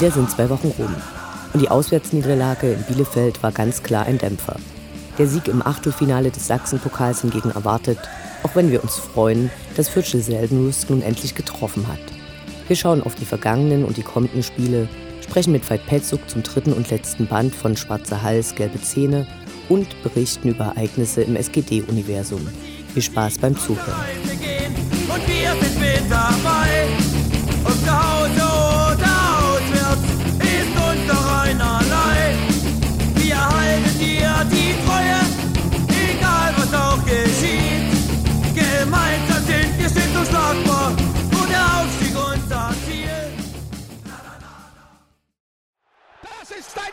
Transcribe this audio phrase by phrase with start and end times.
[0.00, 0.96] Wieder sind zwei Wochen rum.
[1.52, 4.56] Und die Auswärtsniederlage in Bielefeld war ganz klar ein Dämpfer.
[5.18, 7.98] Der Sieg im Achtelfinale des Sachsenpokals hingegen erwartet,
[8.42, 12.00] auch wenn wir uns freuen, dass Fürsche Seldenrust nun endlich getroffen hat.
[12.66, 14.88] Wir schauen auf die vergangenen und die kommenden Spiele,
[15.20, 19.26] sprechen mit Veit Petzuk zum dritten und letzten Band von Schwarzer Hals, Gelbe Zähne
[19.68, 22.48] und berichten über Ereignisse im SGD-Universum.
[22.94, 24.00] Viel Spaß beim Zuhören.
[25.08, 26.79] Und wir sind mit dabei.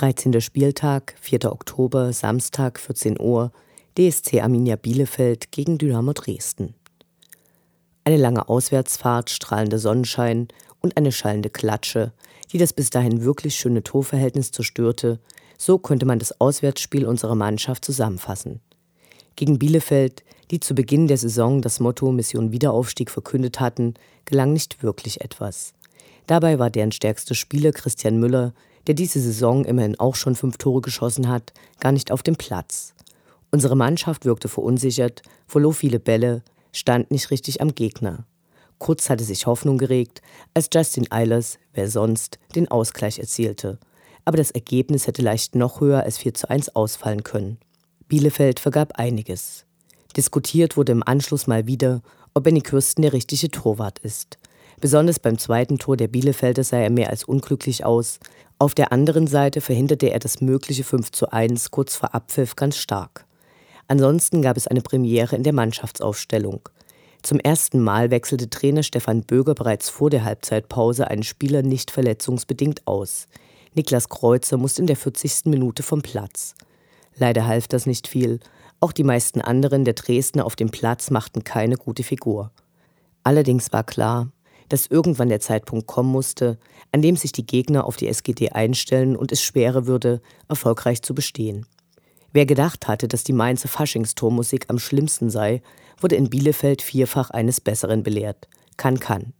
[0.00, 1.52] Dreizehnter Spieltag, 4.
[1.52, 3.52] Oktober, Samstag, 14 Uhr,
[3.98, 6.72] DSC Arminia Bielefeld gegen Dynamo Dresden.
[8.04, 10.48] Eine lange Auswärtsfahrt, strahlender Sonnenschein
[10.80, 12.14] und eine schallende Klatsche,
[12.50, 15.20] die das bis dahin wirklich schöne Torverhältnis zerstörte,
[15.58, 18.60] so könnte man das Auswärtsspiel unserer Mannschaft zusammenfassen.
[19.36, 23.92] Gegen Bielefeld, die zu Beginn der Saison das Motto Mission Wiederaufstieg verkündet hatten,
[24.24, 25.74] gelang nicht wirklich etwas.
[26.26, 28.54] Dabei war deren stärkster Spieler Christian Müller,
[28.86, 32.94] der diese Saison immerhin auch schon fünf Tore geschossen hat, gar nicht auf dem Platz.
[33.50, 36.42] Unsere Mannschaft wirkte verunsichert, verlor viele Bälle,
[36.72, 38.26] stand nicht richtig am Gegner.
[38.78, 40.22] Kurz hatte sich Hoffnung geregt,
[40.54, 43.78] als Justin Eilers, wer sonst, den Ausgleich erzielte.
[44.24, 47.58] Aber das Ergebnis hätte leicht noch höher als 4 zu 1 ausfallen können.
[48.08, 49.66] Bielefeld vergab einiges.
[50.16, 52.02] Diskutiert wurde im Anschluss mal wieder,
[52.34, 54.38] ob Benny Kürsten der richtige Torwart ist.
[54.80, 58.18] Besonders beim zweiten Tor der Bielefelder sah er mehr als unglücklich aus.
[58.60, 62.76] Auf der anderen Seite verhinderte er das mögliche 5 zu 1 kurz vor Abpfiff ganz
[62.76, 63.24] stark.
[63.88, 66.68] Ansonsten gab es eine Premiere in der Mannschaftsaufstellung.
[67.22, 72.86] Zum ersten Mal wechselte Trainer Stefan Böger bereits vor der Halbzeitpause einen Spieler nicht verletzungsbedingt
[72.86, 73.28] aus.
[73.72, 75.46] Niklas Kreuzer musste in der 40.
[75.46, 76.54] Minute vom Platz.
[77.16, 78.40] Leider half das nicht viel.
[78.78, 82.50] Auch die meisten anderen der Dresdner auf dem Platz machten keine gute Figur.
[83.24, 84.28] Allerdings war klar,
[84.70, 86.58] dass irgendwann der Zeitpunkt kommen musste,
[86.92, 91.14] an dem sich die Gegner auf die SGD einstellen und es schwerer würde, erfolgreich zu
[91.14, 91.66] bestehen.
[92.32, 95.62] Wer gedacht hatte, dass die Mainzer Faschingstormusik am schlimmsten sei,
[95.98, 98.48] wurde in Bielefeld vierfach eines Besseren belehrt.
[98.76, 99.34] Kann, kann.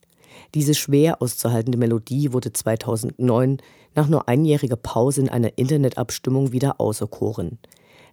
[0.54, 3.58] Diese schwer auszuhaltende Melodie wurde 2009
[3.94, 7.58] nach nur einjähriger Pause in einer Internetabstimmung wieder auserkoren.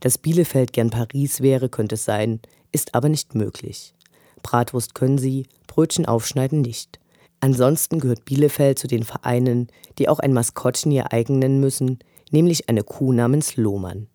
[0.02, 2.40] Dass Bielefeld gern Paris wäre, könnte es sein,
[2.72, 3.96] ist aber nicht möglich.
[4.44, 7.00] Bratwurst können sie, Brötchen aufschneiden nicht.
[7.40, 9.68] Ansonsten gehört Bielefeld zu den Vereinen,
[10.00, 12.00] die auch ein Maskottchen ihr eigen nennen müssen,
[12.32, 14.08] nämlich eine Kuh namens Lohmann.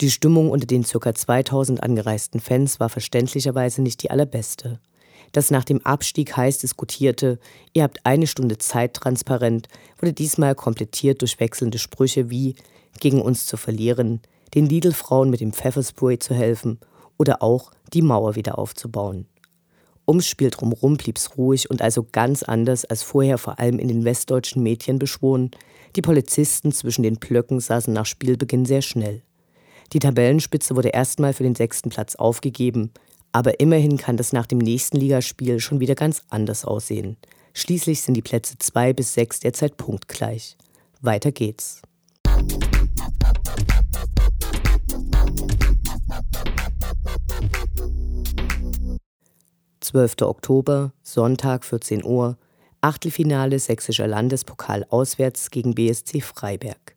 [0.00, 1.14] Die Stimmung unter den ca.
[1.14, 4.80] 2000 angereisten Fans war verständlicherweise nicht die allerbeste.
[5.32, 7.38] Das nach dem Abstieg heiß diskutierte,
[7.72, 9.68] ihr habt eine Stunde Zeit transparent,
[9.98, 12.56] wurde diesmal komplettiert durch wechselnde Sprüche wie
[12.98, 14.20] gegen uns zu verlieren,
[14.54, 16.80] den Lidl-Frauen mit dem Pfefferspray zu helfen
[17.16, 19.26] oder auch die Mauer wieder aufzubauen.
[20.10, 24.04] Ums Spiel drumherum blieb's ruhig und also ganz anders als vorher vor allem in den
[24.04, 25.52] westdeutschen Medien beschworen.
[25.94, 29.22] Die Polizisten zwischen den Blöcken saßen nach Spielbeginn sehr schnell.
[29.92, 32.90] Die Tabellenspitze wurde erstmal für den sechsten Platz aufgegeben,
[33.30, 37.16] aber immerhin kann das nach dem nächsten Ligaspiel schon wieder ganz anders aussehen.
[37.54, 40.56] Schließlich sind die Plätze 2 bis 6 derzeit punktgleich.
[41.00, 41.82] Weiter geht's.
[49.90, 50.22] 12.
[50.22, 52.36] Oktober, Sonntag 14 Uhr,
[52.80, 56.94] Achtelfinale Sächsischer Landespokal auswärts gegen BSC Freiberg.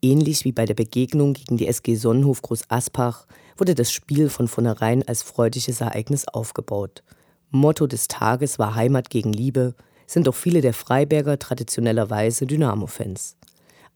[0.00, 3.26] Ähnlich wie bei der Begegnung gegen die SG Sonnenhof Groß Aspach
[3.58, 7.02] wurde das Spiel von vornherein als freudiges Ereignis aufgebaut.
[7.50, 9.74] Motto des Tages war Heimat gegen Liebe,
[10.06, 13.36] sind doch viele der Freiberger traditionellerweise Dynamo-Fans.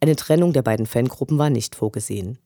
[0.00, 2.36] Eine Trennung der beiden Fangruppen war nicht vorgesehen.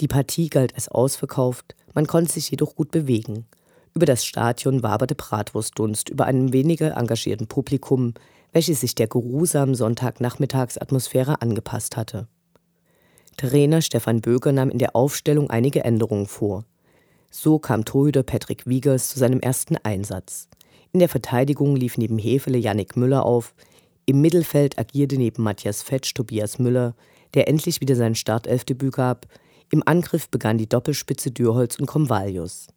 [0.00, 3.46] Die Partie galt als ausverkauft, man konnte sich jedoch gut bewegen.
[3.96, 8.14] Über das Stadion waberte Bratwurstdunst über einem weniger engagierten Publikum,
[8.52, 12.26] welches sich der geruhsamen Sonntagnachmittagsatmosphäre angepasst hatte.
[13.36, 16.64] Trainer Stefan Böger nahm in der Aufstellung einige Änderungen vor.
[17.30, 20.48] So kam Torhüter Patrick Wiegers zu seinem ersten Einsatz.
[20.92, 23.54] In der Verteidigung lief neben Hefele Yannick Müller auf.
[24.06, 26.96] Im Mittelfeld agierte neben Matthias Fetsch Tobias Müller,
[27.34, 29.26] der endlich wieder sein Startelfdebüt gab.
[29.70, 32.68] Im Angriff begann die Doppelspitze Dürholz und Komvalius.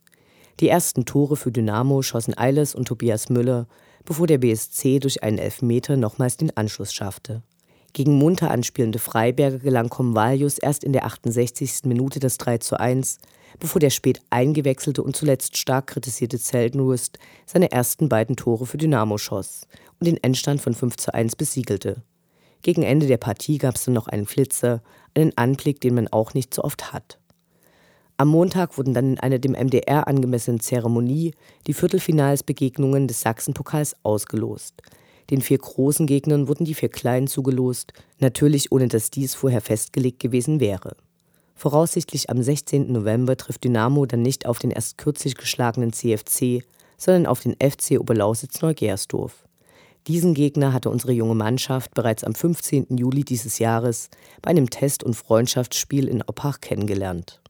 [0.59, 3.67] Die ersten Tore für Dynamo schossen Eiles und Tobias Müller,
[4.05, 7.43] bevor der BSC durch einen Elfmeter nochmals den Anschluss schaffte.
[7.93, 11.81] Gegen munter anspielende Freiberger gelang Komvalius erst in der 68.
[11.85, 13.19] Minute das 3 zu 1,
[13.59, 19.19] bevor der spät eingewechselte und zuletzt stark kritisierte Zeltenwurst seine ersten beiden Tore für Dynamo
[19.19, 19.67] schoss
[19.99, 22.01] und den Endstand von 5 zu 1 besiegelte.
[22.63, 24.81] Gegen Ende der Partie gab es dann noch einen Flitzer,
[25.13, 27.19] einen Anblick, den man auch nicht so oft hat.
[28.19, 31.35] Am Montag wurden dann in einer dem MDR angemessenen Zeremonie
[31.67, 34.81] die Viertelfinalsbegegnungen des Sachsenpokals ausgelost.
[35.29, 40.19] Den vier großen Gegnern wurden die vier kleinen zugelost, natürlich ohne dass dies vorher festgelegt
[40.19, 40.95] gewesen wäre.
[41.53, 42.91] Voraussichtlich am 16.
[42.91, 46.63] November trifft Dynamo dann nicht auf den erst kürzlich geschlagenen CFC,
[46.97, 49.45] sondern auf den FC Oberlausitz-Neugersdorf.
[50.07, 52.97] Diesen Gegner hatte unsere junge Mannschaft bereits am 15.
[52.97, 54.09] Juli dieses Jahres
[54.41, 57.41] bei einem Test- und Freundschaftsspiel in Oppach kennengelernt.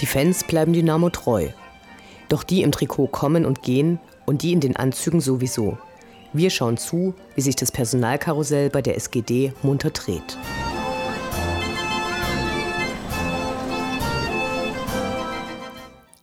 [0.00, 1.48] Die Fans bleiben Dynamo treu.
[2.28, 5.76] Doch die im Trikot kommen und gehen und die in den Anzügen sowieso.
[6.32, 10.38] Wir schauen zu, wie sich das Personalkarussell bei der SGD munter dreht.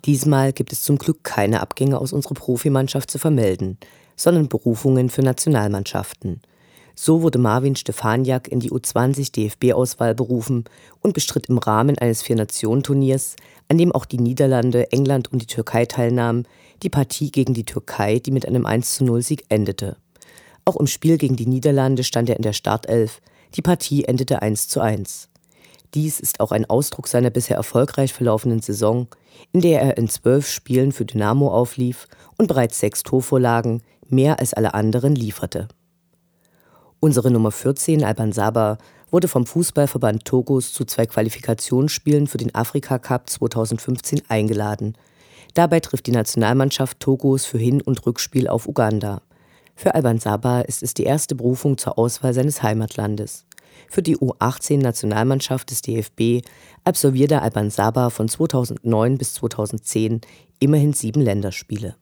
[0.05, 3.79] Diesmal gibt es zum Glück keine Abgänge aus unserer Profimannschaft zu vermelden,
[4.15, 6.41] sondern Berufungen für Nationalmannschaften.
[6.93, 10.63] So wurde Marvin Stefaniak in die U20 DFB-Auswahl berufen
[11.01, 13.35] und bestritt im Rahmen eines Vier-Nationen-Turniers,
[13.67, 16.47] an dem auch die Niederlande, England und die Türkei teilnahmen,
[16.83, 19.97] die Partie gegen die Türkei, die mit einem 1-0-Sieg endete.
[20.65, 23.21] Auch im Spiel gegen die Niederlande stand er in der Startelf.
[23.55, 25.27] Die Partie endete 1-1.
[25.95, 29.07] Dies ist auch ein Ausdruck seiner bisher erfolgreich verlaufenden Saison,
[29.53, 32.07] in der er in zwölf Spielen für Dynamo auflief
[32.37, 35.69] und bereits sechs Torvorlagen, mehr als alle anderen, lieferte.
[36.99, 38.77] Unsere Nummer 14, Alban Saba,
[39.09, 44.97] wurde vom Fußballverband Togos zu zwei Qualifikationsspielen für den Afrika Cup 2015 eingeladen.
[45.53, 49.21] Dabei trifft die Nationalmannschaft Togos für Hin- und Rückspiel auf Uganda.
[49.75, 53.45] Für Alban Saba ist es die erste Berufung zur Auswahl seines Heimatlandes.
[53.89, 56.45] Für die U18-Nationalmannschaft des DFB
[56.83, 60.21] absolvierte Alban Saba von 2009 bis 2010
[60.59, 61.95] immerhin sieben Länderspiele.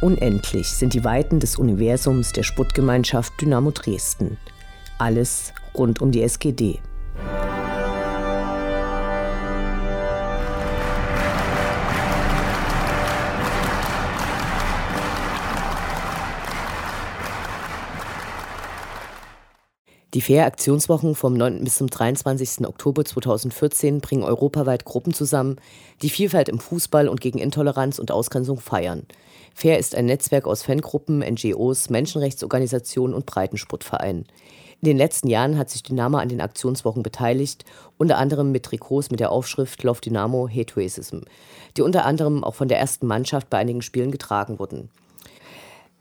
[0.00, 4.38] Unendlich sind die Weiten des Universums der Sputtgemeinschaft Dynamo Dresden.
[4.98, 6.78] Alles rund um die SGD.
[20.18, 21.62] Die Fair-Aktionswochen vom 9.
[21.62, 22.66] bis zum 23.
[22.66, 25.60] Oktober 2014 bringen europaweit Gruppen zusammen,
[26.02, 29.06] die Vielfalt im Fußball und gegen Intoleranz und Ausgrenzung feiern.
[29.54, 34.24] Fair ist ein Netzwerk aus Fangruppen, NGOs, Menschenrechtsorganisationen und Breitensportvereinen.
[34.82, 37.64] In den letzten Jahren hat sich Dynamo an den Aktionswochen beteiligt,
[37.96, 41.18] unter anderem mit Trikots mit der Aufschrift Love Dynamo, Hate Racism,
[41.76, 44.90] die unter anderem auch von der ersten Mannschaft bei einigen Spielen getragen wurden.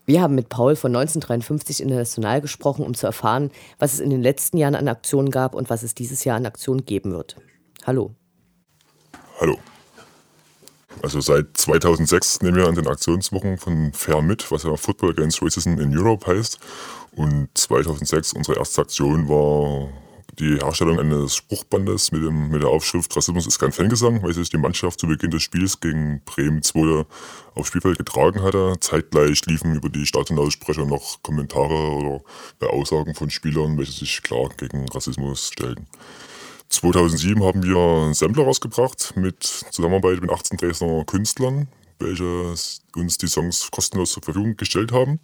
[0.08, 4.22] Wir haben mit Paul von 1953 International gesprochen, um zu erfahren, was es in den
[4.22, 7.36] letzten Jahren an Aktionen gab und was es dieses Jahr an Aktionen geben wird.
[7.86, 8.16] Hallo.
[9.42, 9.60] Hallo.
[11.04, 15.42] Also seit 2006 nehmen wir an den Aktionswochen von Fair mit, was ja Football Against
[15.42, 16.58] Racism in Europe heißt.
[17.18, 19.90] Und 2006 unsere erste Aktion war
[20.40, 24.50] die Herstellung eines Spruchbandes mit, dem, mit der Aufschrift Rassismus ist kein Fangesang, weil sich
[24.50, 27.06] die Mannschaft zu Beginn des Spiels gegen Bremen 2
[27.56, 28.76] aufs Spielfeld getragen hatte.
[28.80, 34.88] Zeitgleich liefen über die Stadionaussprecher noch Kommentare oder Aussagen von Spielern, welche sich klar gegen
[34.90, 35.88] Rassismus stellten.
[36.70, 41.68] 2007 haben wir einen Sampler rausgebracht mit Zusammenarbeit mit 18 Dresdner Künstlern,
[42.00, 42.54] welche
[42.96, 45.20] uns die Songs kostenlos zur Verfügung gestellt haben.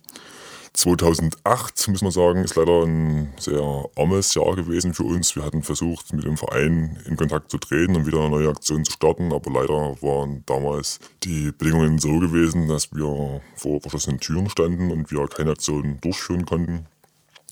[0.73, 3.61] 2008, muss man sagen, ist leider ein sehr
[3.95, 5.35] armes Jahr gewesen für uns.
[5.35, 8.83] Wir hatten versucht, mit dem Verein in Kontakt zu treten und wieder eine neue Aktion
[8.83, 14.49] zu starten, aber leider waren damals die Bedingungen so gewesen, dass wir vor verschlossenen Türen
[14.49, 16.87] standen und wir keine Aktion durchführen konnten.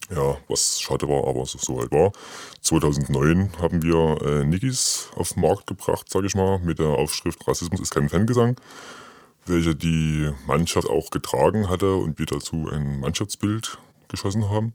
[0.09, 2.11] Ja, was schade war, aber so halt war.
[2.61, 7.47] 2009 haben wir äh, Nikis auf den Markt gebracht, sage ich mal, mit der Aufschrift
[7.47, 8.57] Rassismus ist kein Fangesang
[9.45, 14.73] welche die Mannschaft auch getragen hatte und wir dazu ein Mannschaftsbild geschossen haben.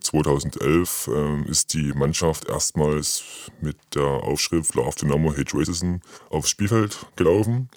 [0.00, 3.22] 2011 äh, ist die Mannschaft erstmals
[3.60, 5.96] mit der Aufschrift Love Dynamo Hate Racism
[6.30, 7.68] aufs Spielfeld gelaufen.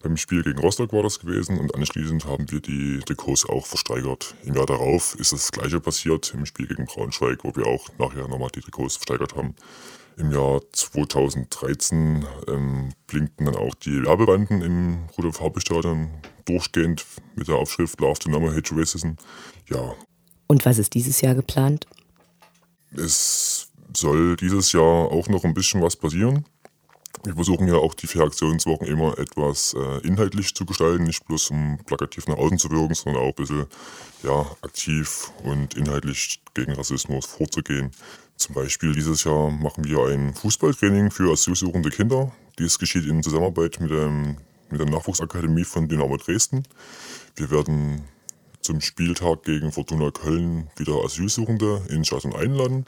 [0.00, 4.34] Beim Spiel gegen Rostock war das gewesen und anschließend haben wir die Trikots auch versteigert.
[4.44, 8.28] Im Jahr darauf ist das gleiche passiert im Spiel gegen Braunschweig, wo wir auch nachher
[8.28, 9.54] nochmal die Trikots versteigert haben.
[10.18, 16.10] Im Jahr 2013 ähm, blinkten dann auch die Werbebanden im Rudolf Habe Stadion
[16.44, 17.06] durchgehend
[17.36, 19.12] mit der Aufschrift Love to Number Hate Racism.
[19.70, 19.94] Ja.
[20.48, 21.86] Und was ist dieses Jahr geplant?
[22.96, 26.44] Es soll dieses Jahr auch noch ein bisschen was passieren.
[27.22, 31.50] Wir versuchen ja auch die vier Aktionswochen immer etwas äh, inhaltlich zu gestalten, nicht bloß
[31.50, 33.66] um plakativ nach außen zu wirken, sondern auch ein bisschen
[34.24, 37.92] ja, aktiv und inhaltlich gegen Rassismus vorzugehen.
[38.38, 42.32] Zum Beispiel dieses Jahr machen wir ein Fußballtraining für asylsuchende Kinder.
[42.58, 44.36] Dies geschieht in Zusammenarbeit mit, dem,
[44.70, 46.62] mit der Nachwuchsakademie von Dynamo Dresden.
[47.34, 48.04] Wir werden
[48.60, 52.84] zum Spieltag gegen Fortuna Köln wieder Asylsuchende in Stadion einladen.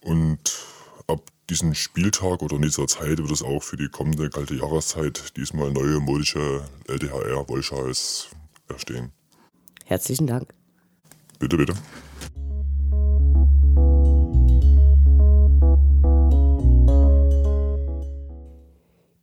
[0.00, 0.58] Und
[1.06, 5.36] ab diesem Spieltag oder in dieser Zeit wird es auch für die kommende kalte Jahreszeit
[5.36, 8.30] diesmal neue modische LDHR-Wollschals
[8.68, 9.12] erstehen.
[9.84, 10.52] Herzlichen Dank.
[11.38, 11.74] Bitte, bitte.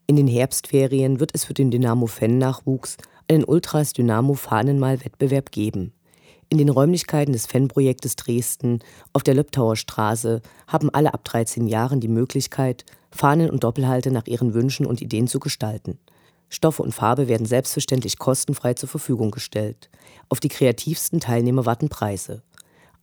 [0.10, 2.96] In den Herbstferien wird es für den Dynamo-Fan-Nachwuchs
[3.30, 5.92] einen Ultras-Dynamo-Fahnenmal-Wettbewerb geben.
[6.48, 8.80] In den Räumlichkeiten des Fanprojektes Dresden
[9.12, 14.28] auf der Löbtauer Straße haben alle ab 13 Jahren die Möglichkeit, Fahnen und Doppelhalte nach
[14.28, 16.00] ihren Wünschen und Ideen zu gestalten.
[16.48, 19.90] Stoffe und Farbe werden selbstverständlich kostenfrei zur Verfügung gestellt.
[20.30, 22.44] Auf die kreativsten Teilnehmer warten Preise.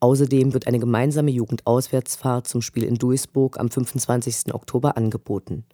[0.01, 4.55] Außerdem wird eine gemeinsame Jugendauswärtsfahrt zum Spiel in Duisburg am 25.
[4.55, 5.67] Oktober angeboten.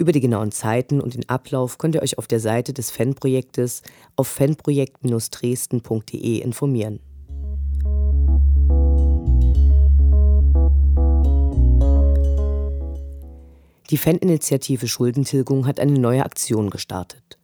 [0.00, 3.82] Über die genauen Zeiten und den Ablauf könnt ihr euch auf der Seite des Fanprojektes
[4.14, 7.00] auf fanprojekt-dresden.de informieren.
[13.90, 17.36] Die Faninitiative Schuldentilgung hat eine neue Aktion gestartet.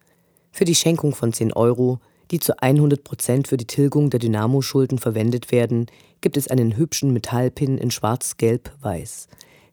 [0.52, 1.98] Für die Schenkung von 10 Euro,
[2.30, 5.86] die zu 100 Prozent für die Tilgung der Dynamo-Schulden verwendet werden,
[6.20, 9.26] gibt es einen hübschen Metallpin in schwarz-gelb-weiß.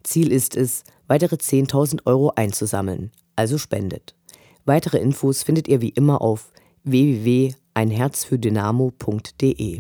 [0.04, 4.16] Ziel ist es, weitere 10.000 Euro einzusammeln, also spendet.
[4.64, 6.54] Weitere Infos findet ihr wie immer auf
[6.86, 9.80] www.einherzfürdynamo.de.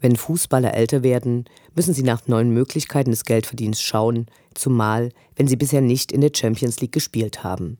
[0.00, 1.44] Wenn Fußballer älter werden,
[1.76, 6.32] müssen sie nach neuen Möglichkeiten des Geldverdienens schauen, zumal wenn sie bisher nicht in der
[6.34, 7.78] Champions League gespielt haben.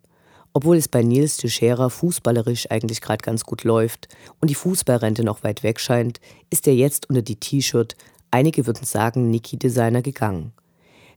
[0.53, 4.09] Obwohl es bei Nils Teixeira fußballerisch eigentlich gerade ganz gut läuft
[4.41, 7.95] und die Fußballrente noch weit weg scheint, ist er jetzt unter die T-Shirt,
[8.33, 10.53] einige würden sagen Niki-Designer, gegangen.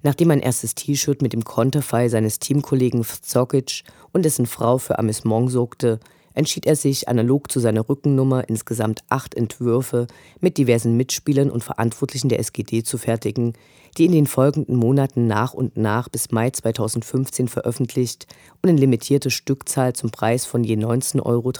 [0.04, 5.50] Nachdem ein erstes T-Shirt mit dem Konterfei seines Teamkollegen Zokic und dessen Frau für Amüsement
[5.50, 6.00] sorgte,
[6.34, 10.08] entschied er sich, analog zu seiner Rückennummer insgesamt acht Entwürfe
[10.40, 13.54] mit diversen Mitspielern und Verantwortlichen der SGD zu fertigen,
[13.98, 18.28] die in den folgenden Monaten nach und nach bis Mai 2015 veröffentlicht
[18.62, 21.52] und in limitierter Stückzahl zum Preis von je 19,53 Euro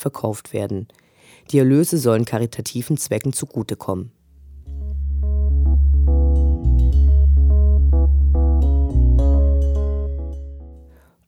[0.00, 0.88] verkauft werden.
[1.50, 4.12] Die Erlöse sollen karitativen Zwecken zugutekommen.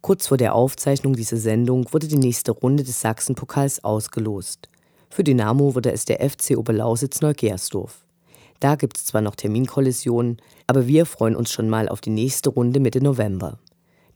[0.03, 4.69] Kurz vor der Aufzeichnung dieser Sendung wurde die nächste Runde des Sachsenpokals ausgelost.
[5.09, 8.05] Für Dynamo wurde es der FC Oberlausitz Neugersdorf.
[8.59, 12.51] Da gibt es zwar noch Terminkollisionen, aber wir freuen uns schon mal auf die nächste
[12.51, 13.61] Runde Mitte November.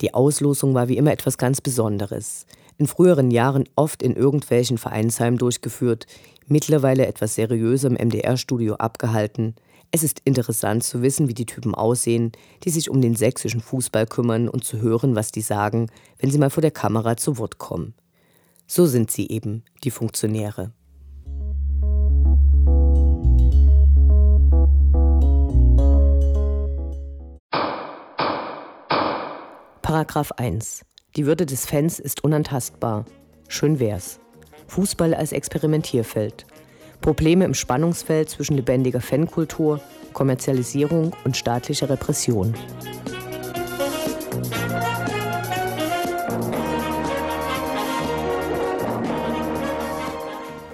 [0.00, 2.46] Die Auslosung war wie immer etwas ganz Besonderes.
[2.78, 6.08] In früheren Jahren oft in irgendwelchen Vereinsheimen durchgeführt,
[6.48, 9.54] mittlerweile etwas seriöser im MDR-Studio abgehalten,
[9.92, 12.32] Es ist interessant zu wissen, wie die Typen aussehen,
[12.64, 15.88] die sich um den sächsischen Fußball kümmern und zu hören, was die sagen,
[16.18, 17.94] wenn sie mal vor der Kamera zu Wort kommen.
[18.66, 20.72] So sind sie eben, die Funktionäre.
[29.82, 30.84] Paragraph 1.
[31.14, 33.04] Die Würde des Fans ist unantastbar.
[33.48, 34.18] Schön wär's.
[34.66, 36.44] Fußball als Experimentierfeld.
[37.00, 39.80] Probleme im Spannungsfeld zwischen lebendiger Fankultur,
[40.12, 42.54] Kommerzialisierung und staatlicher Repression.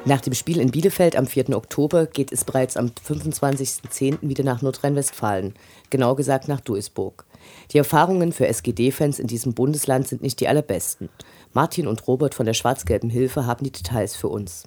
[0.05, 1.57] Nach dem Spiel in Bielefeld am 4.
[1.57, 4.19] Oktober geht es bereits am 25.10.
[4.23, 5.55] wieder nach Nordrhein-Westfalen,
[5.91, 7.25] genau gesagt nach Duisburg.
[7.71, 11.09] Die Erfahrungen für SGD-Fans in diesem Bundesland sind nicht die allerbesten.
[11.53, 14.65] Martin und Robert von der Schwarz-Gelben Hilfe haben die Details für uns.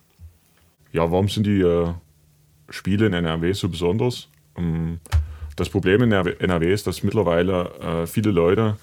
[0.95, 1.89] Ja, warum sind die äh,
[2.69, 4.29] Spiele in NRW so besonders?
[4.57, 5.01] Ähm,
[5.57, 8.77] das Problem in NRW ist, dass mittlerweile äh, viele Leute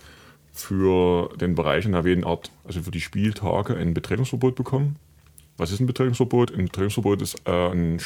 [0.52, 4.96] für den Bereich NRW eine Art, also für die Spieltage ein Betretungsverbot bekommen.
[5.56, 6.52] Was ist ein Betretungsverbot?
[6.52, 7.98] Ein Betretungsverbot ist äh, ein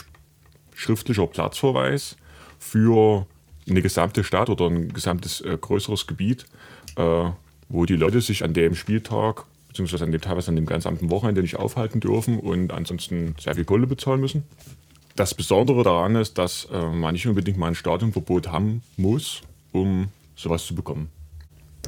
[0.73, 2.17] schriftlicher Platzverweis
[2.61, 3.27] für
[3.69, 6.47] eine gesamte Stadt oder ein gesamtes äh, größeres Gebiet,
[6.95, 7.31] äh,
[7.69, 11.43] wo die Leute sich an dem Spieltag, beziehungsweise an dem teilweise an dem gesamten Wochenende
[11.43, 14.45] nicht aufhalten dürfen und ansonsten sehr viel Kohle bezahlen müssen.
[15.17, 19.43] Das Besondere daran ist, dass äh, man nicht unbedingt mal ein Stadionverbot haben muss,
[19.73, 21.09] um sowas zu bekommen.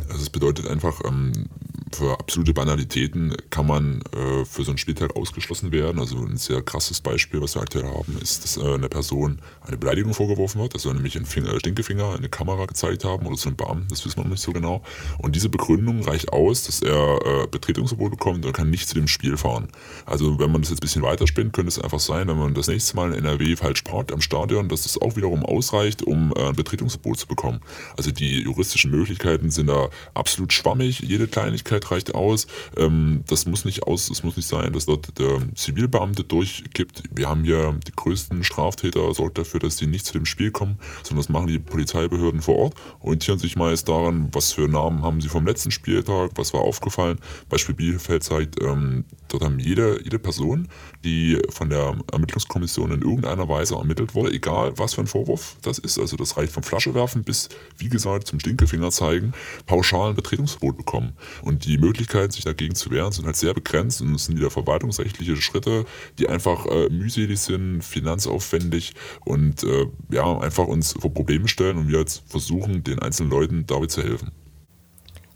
[0.08, 1.46] Also es bedeutet einfach, ähm,
[1.92, 5.98] für absolute Banalitäten kann man äh, für so einen Spieltag ausgeschlossen werden.
[5.98, 9.76] Also ein sehr krasses Beispiel, was wir aktuell haben, ist, dass äh, eine Person eine
[9.76, 10.74] Beleidigung vorgeworfen wird.
[10.74, 13.88] Also nämlich einen Finger, äh, Stinkefinger in eine Kamera gezeigt haben oder zu einem Beamten,
[13.88, 14.82] das wissen wir noch nicht so genau.
[15.18, 19.08] Und diese Begründung reicht aus, dass er äh, Betretungsverbot bekommt und kann nicht zu dem
[19.08, 19.68] Spiel fahren.
[20.06, 22.68] Also wenn man das jetzt ein bisschen weiterspinnt, könnte es einfach sein, wenn man das
[22.68, 26.48] nächste Mal in NRW falsch parkt am Stadion, dass das auch wiederum ausreicht, um äh,
[26.48, 27.60] ein Betretungsverbot zu bekommen.
[27.96, 31.00] Also die juristischen Möglichkeiten sind da absolut schwammig.
[31.00, 32.46] Jede Kleinigkeit reicht aus.
[32.76, 37.02] Ähm, das muss nicht aus, es muss nicht sein, dass dort der Zivilbeamte durchgibt.
[37.10, 40.78] Wir haben hier die größten Straftäter, sorgt dafür, dass die nicht zu dem Spiel kommen,
[41.02, 45.20] sondern das machen die Polizeibehörden vor Ort, orientieren sich meist daran, was für Namen haben
[45.20, 47.18] sie vom letzten Spieltag, was war aufgefallen.
[47.48, 50.68] Beispiel Bielefeld zeigt, ähm, dort haben jede, jede Person,
[51.04, 55.78] die von der Ermittlungskommission in irgendeiner Weise ermittelt wurde, egal was für ein Vorwurf das
[55.78, 59.32] ist, also das reicht vom Flasche werfen bis, wie gesagt, zum Stinkefinger zeigen,
[59.66, 61.12] pauschal ein Betretungsverbot bekommen.
[61.42, 64.50] Und die Möglichkeiten, sich dagegen zu wehren, sind halt sehr begrenzt und es sind wieder
[64.50, 65.84] verwaltungsrechtliche Schritte,
[66.18, 71.88] die einfach äh, mühselig sind, finanzaufwendig und äh, ja, einfach uns vor Probleme stellen und
[71.88, 74.32] wir jetzt versuchen, den einzelnen Leuten dabei zu helfen.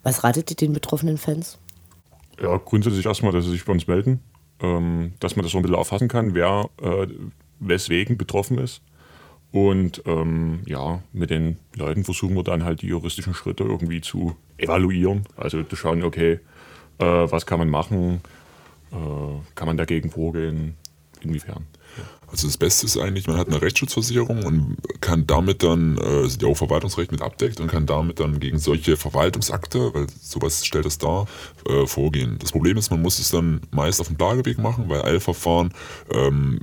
[0.02, 1.58] Was ratet ihr den betroffenen Fans?
[2.40, 4.20] Ja, grundsätzlich erstmal, dass sie sich bei uns melden,
[4.60, 7.06] ähm, dass man das so ein bisschen auffassen kann, wer äh,
[7.60, 8.82] weswegen betroffen ist.
[9.52, 14.34] Und ähm, ja, mit den Leuten versuchen wir dann halt die juristischen Schritte irgendwie zu
[14.56, 15.24] evaluieren.
[15.36, 16.40] Also zu schauen, okay,
[16.98, 18.22] äh, was kann man machen,
[18.92, 20.76] äh, kann man dagegen vorgehen,
[21.20, 21.66] inwiefern.
[22.32, 26.46] Also das Beste ist eigentlich, man hat eine Rechtsschutzversicherung und kann damit dann, äh, die
[26.46, 30.96] auch Verwaltungsrecht mit abdeckt und kann damit dann gegen solche Verwaltungsakte, weil sowas stellt es
[30.96, 31.26] dar,
[31.68, 32.38] äh, vorgehen.
[32.38, 35.74] Das Problem ist, man muss es dann meist auf dem Klageweg machen, weil Eilverfahren
[36.10, 36.60] ähm,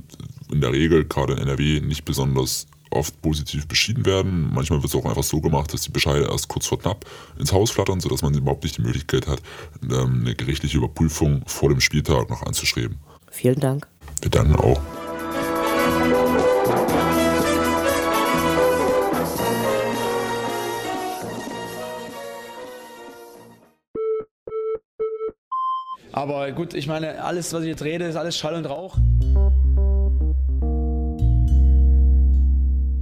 [0.50, 4.50] in der Regel gerade in NRW nicht besonders oft positiv beschieden werden.
[4.52, 7.06] Manchmal wird es auch einfach so gemacht, dass die Bescheide erst kurz vor knapp
[7.38, 9.40] ins Haus flattern, sodass man überhaupt nicht die Möglichkeit hat,
[9.82, 12.98] ähm, eine gerichtliche Überprüfung vor dem Spieltag noch anzustreben.
[13.30, 13.86] Vielen Dank.
[14.20, 14.80] Wir danken auch.
[26.12, 28.96] Aber gut, ich meine, alles, was ich jetzt rede, ist alles Schall und Rauch.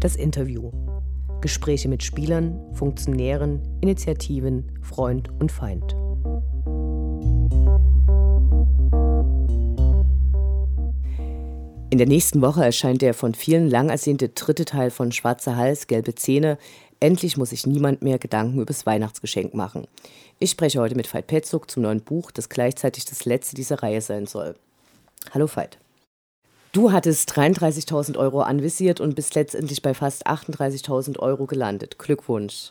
[0.00, 0.70] Das Interview.
[1.40, 5.96] Gespräche mit Spielern, Funktionären, Initiativen, Freund und Feind.
[11.90, 15.88] In der nächsten Woche erscheint der von vielen lang ersehnte dritte Teil von Schwarzer Hals,
[15.88, 16.58] gelbe Zähne.
[17.00, 19.88] Endlich muss sich niemand mehr Gedanken übers Weihnachtsgeschenk machen.
[20.38, 24.00] Ich spreche heute mit Veit Petzuk zum neuen Buch, das gleichzeitig das letzte dieser Reihe
[24.00, 24.54] sein soll.
[25.32, 25.78] Hallo Veit.
[26.78, 31.98] Du hattest 33.000 Euro anvisiert und bist letztendlich bei fast 38.000 Euro gelandet.
[31.98, 32.70] Glückwunsch.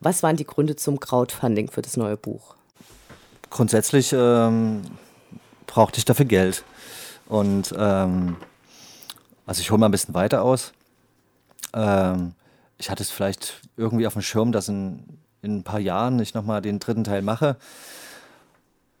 [0.00, 2.56] Was waren die Gründe zum Crowdfunding für das neue Buch?
[3.50, 4.82] Grundsätzlich ähm,
[5.68, 6.64] brauchte ich dafür Geld.
[7.28, 8.34] Und ähm,
[9.46, 10.72] also ich hole mal ein bisschen weiter aus.
[11.72, 12.32] Ähm,
[12.78, 16.34] ich hatte es vielleicht irgendwie auf dem Schirm, dass in in ein paar Jahren ich
[16.34, 17.58] nochmal den dritten Teil mache.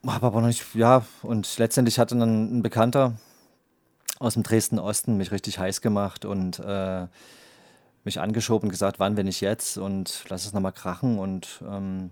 [0.06, 3.14] Aber noch nicht, ja, und letztendlich hatte dann ein Bekannter
[4.18, 7.06] aus dem Dresden Osten mich richtig heiß gemacht und äh,
[8.04, 11.18] mich angeschoben und gesagt, wann, wenn nicht jetzt und lass es nochmal krachen.
[11.18, 12.10] Und ähm,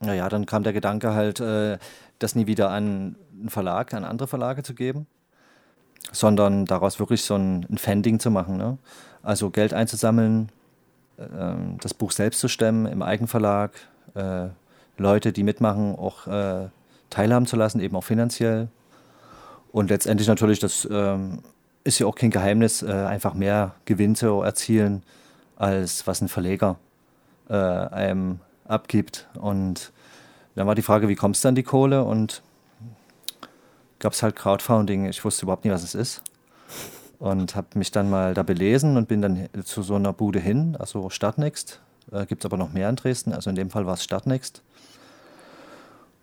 [0.00, 1.78] naja, dann kam der Gedanke halt, äh,
[2.18, 5.06] das nie wieder an einen Verlag, an andere Verlage zu geben,
[6.12, 8.56] sondern daraus wirklich so ein, ein Fending zu machen.
[8.56, 8.78] Ne?
[9.22, 10.50] Also Geld einzusammeln,
[11.16, 11.24] äh,
[11.80, 13.72] das Buch selbst zu stemmen im Eigenverlag,
[14.14, 14.48] äh,
[14.96, 16.68] Leute, die mitmachen, auch äh,
[17.08, 18.68] teilhaben zu lassen, eben auch finanziell.
[19.72, 21.40] Und letztendlich natürlich, das ähm,
[21.84, 25.02] ist ja auch kein Geheimnis, äh, einfach mehr Gewinn zu erzielen,
[25.56, 26.76] als was ein Verleger
[27.48, 29.28] äh, einem abgibt.
[29.34, 29.92] Und
[30.54, 32.04] dann war die Frage, wie kommst du an die Kohle?
[32.04, 32.42] Und
[33.98, 35.06] gab es halt Crowdfunding.
[35.06, 36.22] Ich wusste überhaupt nicht, was es ist.
[37.18, 40.76] Und habe mich dann mal da belesen und bin dann zu so einer Bude hin,
[40.78, 41.80] also Stadtnext.
[42.10, 44.62] Äh, Gibt es aber noch mehr in Dresden, also in dem Fall war es Stadtnext.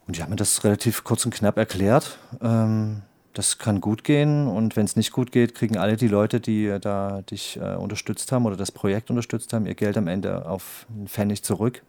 [0.08, 2.18] Und die haben mir das relativ kurz und knapp erklärt.
[2.42, 3.04] Ähm,
[3.38, 6.76] das kann gut gehen und wenn es nicht gut geht, kriegen alle die Leute, die
[6.82, 10.88] da dich äh, unterstützt haben oder das Projekt unterstützt haben, ihr Geld am Ende auf
[10.90, 11.84] einen Pfennig zurück.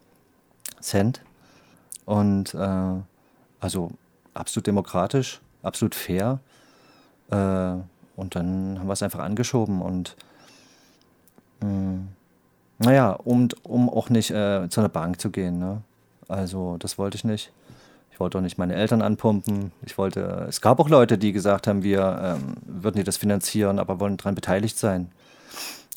[0.82, 1.22] Cent.
[2.04, 3.00] Und äh,
[3.61, 3.90] also
[4.34, 6.40] absolut demokratisch, absolut fair.
[7.30, 7.76] Äh,
[8.16, 10.16] und dann haben wir es einfach angeschoben und
[11.61, 12.08] mh, hm,
[12.76, 15.58] naja, um, um auch nicht äh, zu einer Bank zu gehen.
[15.58, 15.82] Ne?
[16.28, 17.52] Also das wollte ich nicht.
[18.18, 19.70] Ich wollte auch nicht meine Eltern anpumpen.
[19.87, 23.78] Ich wollte, es gab auch Leute, die gesagt haben, wir ähm, würden dir das finanzieren,
[23.78, 25.12] aber wollen daran beteiligt sein.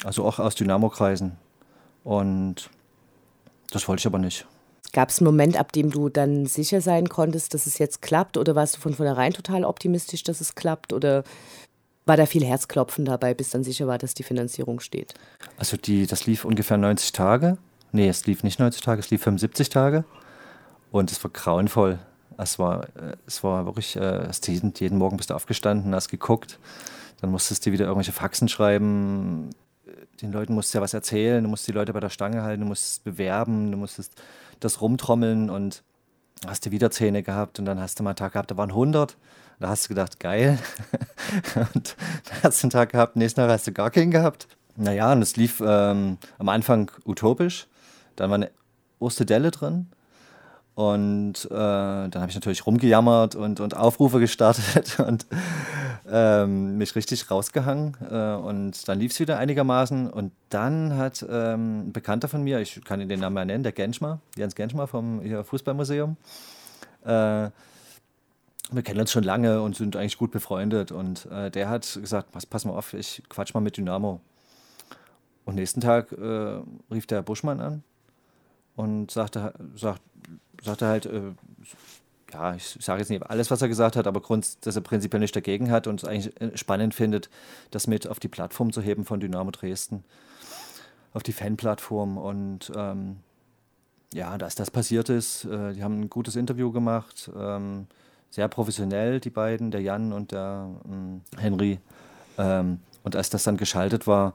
[0.03, 1.31] Also auch aus Dynamo-Kreisen.
[2.03, 2.69] Und
[3.71, 4.45] das wollte ich aber nicht.
[4.93, 8.37] Gab es einen Moment, ab dem du dann sicher sein konntest, dass es jetzt klappt?
[8.37, 10.93] Oder warst du von vornherein total optimistisch, dass es klappt?
[10.93, 11.23] Oder
[12.05, 15.15] war da viel Herzklopfen dabei, bis dann sicher war, dass die Finanzierung steht?
[15.57, 17.57] Also die, das lief ungefähr 90 Tage.
[17.91, 20.05] Nee, es lief nicht 90 Tage, es lief 75 Tage.
[20.91, 21.97] Und es war grauenvoll.
[22.37, 22.87] Es war,
[23.27, 26.59] es war wirklich, äh, jeden, jeden Morgen bist du aufgestanden, hast geguckt,
[27.19, 29.49] dann musstest du wieder irgendwelche Faxen schreiben,
[30.21, 32.61] den Leuten musst du ja was erzählen, du musst die Leute bei der Stange halten,
[32.61, 34.13] du musst bewerben, du musstest
[34.59, 35.83] das rumtrommeln und
[36.45, 38.69] hast du wieder Zähne gehabt und dann hast du mal einen Tag gehabt, da waren
[38.69, 39.17] 100.
[39.59, 40.57] Da hast du gedacht, geil.
[41.73, 44.47] und dann hast du einen Tag gehabt, nächsten Tag hast du gar keinen gehabt.
[44.75, 47.67] Naja, und es lief ähm, am Anfang utopisch.
[48.15, 48.49] Dann war eine
[48.99, 49.87] erste Delle drin.
[50.73, 55.25] Und äh, dann habe ich natürlich rumgejammert und, und Aufrufe gestartet und
[56.09, 57.97] ähm, mich richtig rausgehangen.
[58.09, 60.09] Äh, und dann lief es wieder einigermaßen.
[60.09, 63.63] Und dann hat ähm, ein Bekannter von mir, ich kann ihn den Namen mal nennen,
[63.63, 66.15] der Genschmer, Jens Genschmer vom hier Fußballmuseum.
[67.03, 67.49] Äh,
[68.73, 70.93] wir kennen uns schon lange und sind eigentlich gut befreundet.
[70.93, 74.21] Und äh, der hat gesagt: pass, pass mal auf, ich quatsch mal mit Dynamo.
[75.43, 77.83] Und nächsten Tag äh, rief der Buschmann an
[78.81, 80.01] und sagte, sagt,
[80.63, 81.21] sagt er halt, äh,
[82.33, 85.19] ja, ich sage jetzt nicht alles, was er gesagt hat, aber Grund, dass er prinzipiell
[85.19, 87.29] nicht dagegen hat und es eigentlich äh, spannend findet,
[87.69, 90.03] das mit auf die Plattform zu heben von Dynamo Dresden,
[91.13, 92.17] auf die Fanplattform.
[92.17, 93.17] Und ähm,
[94.13, 97.85] ja, dass das passiert ist, äh, die haben ein gutes Interview gemacht, ähm,
[98.31, 101.79] sehr professionell, die beiden, der Jan und der ähm, Henry.
[102.39, 104.33] Ähm, und als das dann geschaltet war,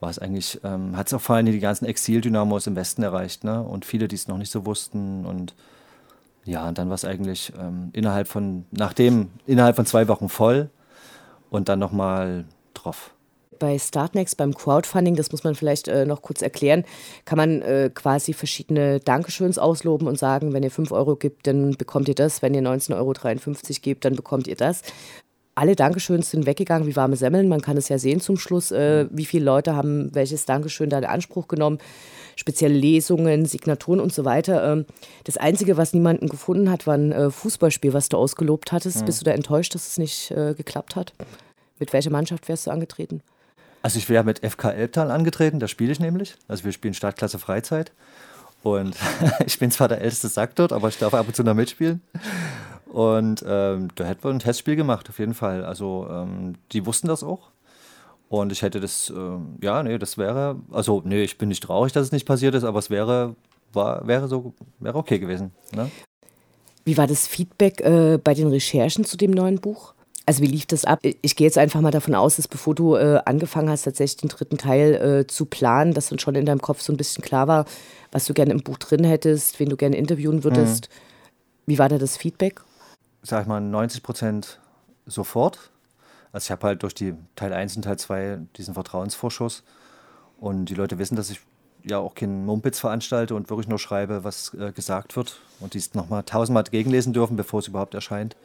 [0.00, 3.44] war es eigentlich, ähm, hat es auch vor allem die ganzen Exil-Dynamos im Westen erreicht,
[3.44, 3.62] ne?
[3.62, 5.26] Und viele, die es noch nicht so wussten.
[5.26, 5.54] Und
[6.44, 10.70] ja, und dann war es eigentlich ähm, innerhalb von, nachdem, innerhalb von zwei Wochen voll
[11.50, 13.12] und dann nochmal drauf.
[13.58, 16.84] Bei Startnext, beim Crowdfunding, das muss man vielleicht äh, noch kurz erklären,
[17.24, 21.72] kann man äh, quasi verschiedene Dankeschöns ausloben und sagen, wenn ihr 5 Euro gibt, dann
[21.72, 24.82] bekommt ihr das, wenn ihr 19,53 Euro gebt, dann bekommt ihr das
[25.58, 27.48] alle Dankeschöns sind weggegangen wie warme Semmeln.
[27.48, 30.98] Man kann es ja sehen zum Schluss, äh, wie viele Leute haben welches Dankeschön da
[30.98, 31.78] in Anspruch genommen.
[32.36, 34.72] Spezielle Lesungen, Signaturen und so weiter.
[34.72, 34.86] Ähm,
[35.24, 39.00] das Einzige, was niemanden gefunden hat, war ein äh, Fußballspiel, was du ausgelobt hattest.
[39.00, 39.06] Mhm.
[39.06, 41.12] Bist du da enttäuscht, dass es nicht äh, geklappt hat?
[41.80, 43.20] Mit welcher Mannschaft wärst du angetreten?
[43.82, 46.36] Also ich wäre mit FK Elbtal angetreten, da spiele ich nämlich.
[46.46, 47.90] Also wir spielen Startklasse Freizeit.
[48.62, 48.96] Und
[49.46, 52.00] ich bin zwar der älteste Sack dort, aber ich darf ab und zu noch mitspielen.
[52.88, 55.64] Und ähm, da hätten wir ein Testspiel gemacht, auf jeden Fall.
[55.64, 57.50] Also ähm, die wussten das auch.
[58.28, 61.92] Und ich hätte das, äh, ja, nee, das wäre, also nee, ich bin nicht traurig,
[61.92, 63.36] dass es nicht passiert ist, aber es wäre,
[63.72, 65.52] war, wäre so, wäre okay gewesen.
[65.74, 65.90] Ne?
[66.84, 69.94] Wie war das Feedback äh, bei den Recherchen zu dem neuen Buch?
[70.26, 71.00] Also wie lief das ab?
[71.02, 74.28] Ich gehe jetzt einfach mal davon aus, dass bevor du äh, angefangen hast, tatsächlich den
[74.28, 77.48] dritten Teil äh, zu planen, dass dann schon in deinem Kopf so ein bisschen klar
[77.48, 77.64] war,
[78.12, 80.90] was du gerne im Buch drin hättest, wen du gerne interviewen würdest.
[80.90, 81.72] Mhm.
[81.72, 82.60] Wie war da das Feedback?
[83.22, 84.60] Sag ich mal, 90 Prozent
[85.06, 85.70] sofort.
[86.32, 89.62] Also ich habe halt durch die Teil 1 und Teil 2 diesen Vertrauensvorschuss.
[90.38, 91.40] Und die Leute wissen, dass ich
[91.84, 95.40] ja auch keinen Mumpitz veranstalte und wirklich nur schreibe, was äh, gesagt wird.
[95.60, 98.36] Und die es nochmal tausendmal gegenlesen dürfen, bevor es überhaupt erscheint.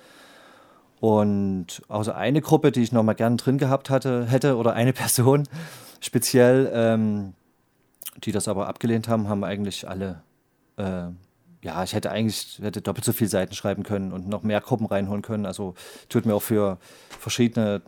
[1.00, 5.44] Und außer eine Gruppe, die ich nochmal gern drin gehabt hatte, hätte, oder eine Person
[6.00, 7.34] speziell, ähm,
[8.24, 10.22] die das aber abgelehnt haben, haben eigentlich alle,
[10.78, 11.08] äh,
[11.64, 14.86] ja, ich hätte eigentlich hätte doppelt so viele Seiten schreiben können und noch mehr Gruppen
[14.86, 15.46] reinholen können.
[15.46, 15.76] Also
[16.10, 16.78] tut mir auch für
[17.20, 17.82] verschiedene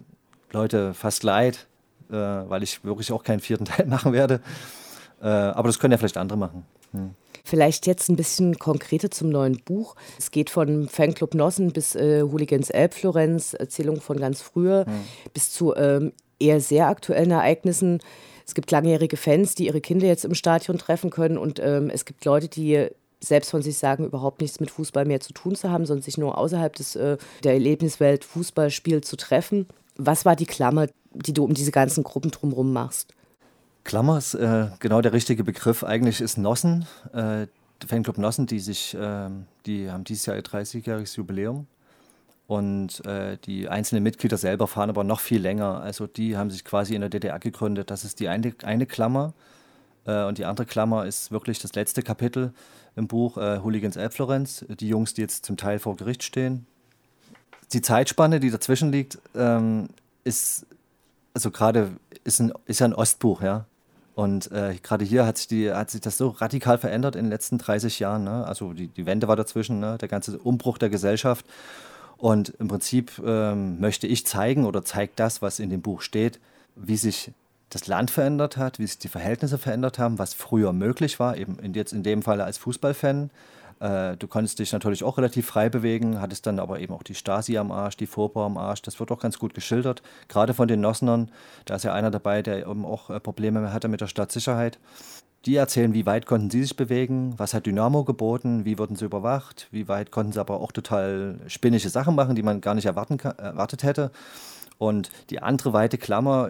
[0.52, 1.68] Leute fast leid,
[2.10, 4.40] äh, weil ich wirklich auch keinen vierten Teil machen werde.
[5.22, 6.66] Äh, aber das können ja vielleicht andere machen.
[6.92, 7.12] Hm.
[7.44, 9.96] Vielleicht jetzt ein bisschen konkreter zum neuen Buch.
[10.18, 14.94] Es geht von Fanclub Nossen bis äh, Hooligans Elbflorenz, Erzählung von ganz früher, hm.
[15.34, 18.00] bis zu ähm, eher sehr aktuellen Ereignissen.
[18.48, 22.06] Es gibt langjährige Fans, die ihre Kinder jetzt im Stadion treffen können und ähm, es
[22.06, 22.90] gibt Leute, die
[23.26, 26.18] selbst von sich sagen, überhaupt nichts mit Fußball mehr zu tun zu haben, sondern sich
[26.18, 29.68] nur außerhalb des, äh, der Erlebniswelt Fußballspiel zu treffen.
[29.98, 33.14] Was war die Klammer, die du um diese ganzen Gruppen drumherum machst?
[33.84, 35.84] Klammer ist äh, genau der richtige Begriff.
[35.84, 37.48] Eigentlich ist Nossen, äh,
[37.82, 39.30] der Fanclub Nossen, die sich, äh,
[39.66, 41.68] die haben dieses Jahr ihr 30-jähriges Jubiläum
[42.48, 45.82] und äh, die einzelnen Mitglieder selber fahren aber noch viel länger.
[45.82, 47.90] Also die haben sich quasi in der DDR gegründet.
[47.90, 49.34] Das ist die eine, eine Klammer.
[50.06, 52.54] Äh, und die andere Klammer ist wirklich das letzte Kapitel
[52.96, 54.66] im Buch äh, Hooligans Elbflorenz.
[54.70, 56.66] Die Jungs, die jetzt zum Teil vor Gericht stehen.
[57.74, 59.90] Die Zeitspanne, die dazwischen liegt, ähm,
[60.24, 60.66] ist,
[61.34, 61.92] also gerade
[62.24, 63.66] ist, ein, ist ein Ostbuch, ja.
[64.16, 67.32] Und äh, gerade hier hat sich, die, hat sich das so radikal verändert in den
[67.32, 68.24] letzten 30 Jahren.
[68.24, 68.48] Ne?
[68.48, 69.98] Also die, die Wende war dazwischen, ne?
[69.98, 71.46] der ganze Umbruch der Gesellschaft.
[72.18, 76.40] Und im Prinzip ähm, möchte ich zeigen oder zeigt das, was in dem Buch steht,
[76.78, 77.32] wie sich
[77.76, 81.58] das Land verändert hat, wie sich die Verhältnisse verändert haben, was früher möglich war, eben
[81.74, 83.32] jetzt in dem Fall als Fußballfan.
[83.82, 87.16] Äh, du konntest dich natürlich auch relativ frei bewegen, hattest dann aber eben auch die
[87.16, 88.82] Stasi am Arsch, die Vorbau am Arsch.
[88.82, 91.30] Das wird auch ganz gut geschildert, gerade von den Nosnern.
[91.66, 94.80] Da ist ja einer dabei, der eben auch äh, Probleme hatte mit der Stadtsicherheit.
[95.46, 99.04] Die erzählen, wie weit konnten sie sich bewegen, was hat Dynamo geboten, wie wurden sie
[99.04, 102.86] überwacht, wie weit konnten sie aber auch total spinnische Sachen machen, die man gar nicht
[102.86, 104.12] erwartet hätte.
[104.78, 106.50] Und die andere weite Klammer,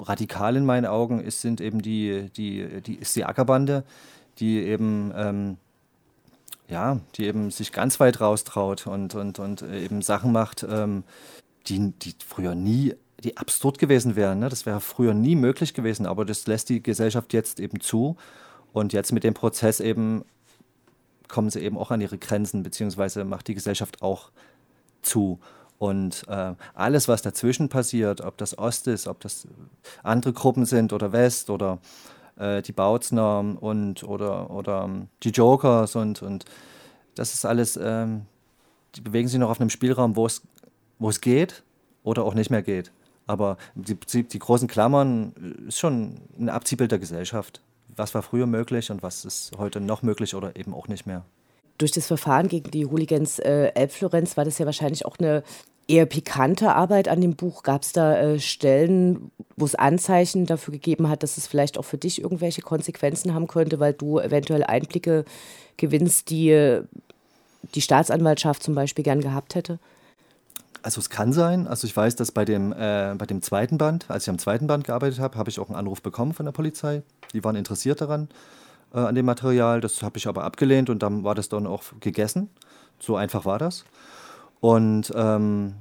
[0.00, 3.84] radikal in meinen Augen, ist, sind eben die, die, die, ist die Ackerbande,
[4.38, 5.56] die eben, ähm,
[6.68, 11.04] ja, die eben sich ganz weit raustraut und, und, und eben Sachen macht, ähm,
[11.66, 14.38] die, die früher nie die absurd gewesen wären.
[14.38, 14.48] Ne?
[14.48, 18.16] Das wäre früher nie möglich gewesen, aber das lässt die Gesellschaft jetzt eben zu.
[18.72, 20.24] Und jetzt mit dem Prozess eben
[21.26, 24.30] kommen sie eben auch an ihre Grenzen, beziehungsweise macht die Gesellschaft auch
[25.02, 25.38] zu.
[25.78, 29.46] Und äh, alles, was dazwischen passiert, ob das Ost ist, ob das
[30.02, 31.78] andere Gruppen sind oder West oder
[32.36, 36.44] äh, die Bautzner und oder, oder ähm, die Jokers und, und
[37.14, 38.26] das ist alles, ähm,
[38.94, 41.62] die bewegen sich noch auf einem Spielraum, wo es, geht
[42.02, 42.90] oder auch nicht mehr geht.
[43.26, 47.60] Aber die, die großen Klammern äh, ist schon ein Abziehbild der Gesellschaft.
[47.94, 51.24] Was war früher möglich und was ist heute noch möglich oder eben auch nicht mehr.
[51.78, 55.42] Durch das Verfahren gegen die Hooligans äh, Elbflorenz war das ja wahrscheinlich auch eine
[55.86, 57.62] eher pikante Arbeit an dem Buch.
[57.62, 61.84] Gab es da äh, Stellen, wo es Anzeichen dafür gegeben hat, dass es vielleicht auch
[61.84, 65.24] für dich irgendwelche Konsequenzen haben könnte, weil du eventuell Einblicke
[65.76, 66.82] gewinnst, die äh,
[67.74, 69.78] die Staatsanwaltschaft zum Beispiel gern gehabt hätte?
[70.82, 71.66] Also es kann sein.
[71.66, 74.66] Also ich weiß, dass bei dem, äh, bei dem zweiten Band, als ich am zweiten
[74.66, 77.02] Band gearbeitet habe, habe ich auch einen Anruf bekommen von der Polizei.
[77.32, 78.28] Die waren interessiert daran,
[78.92, 79.80] äh, an dem Material.
[79.80, 82.50] Das habe ich aber abgelehnt und dann war das dann auch gegessen.
[82.98, 83.84] So einfach war das.
[84.60, 85.74] Und ähm,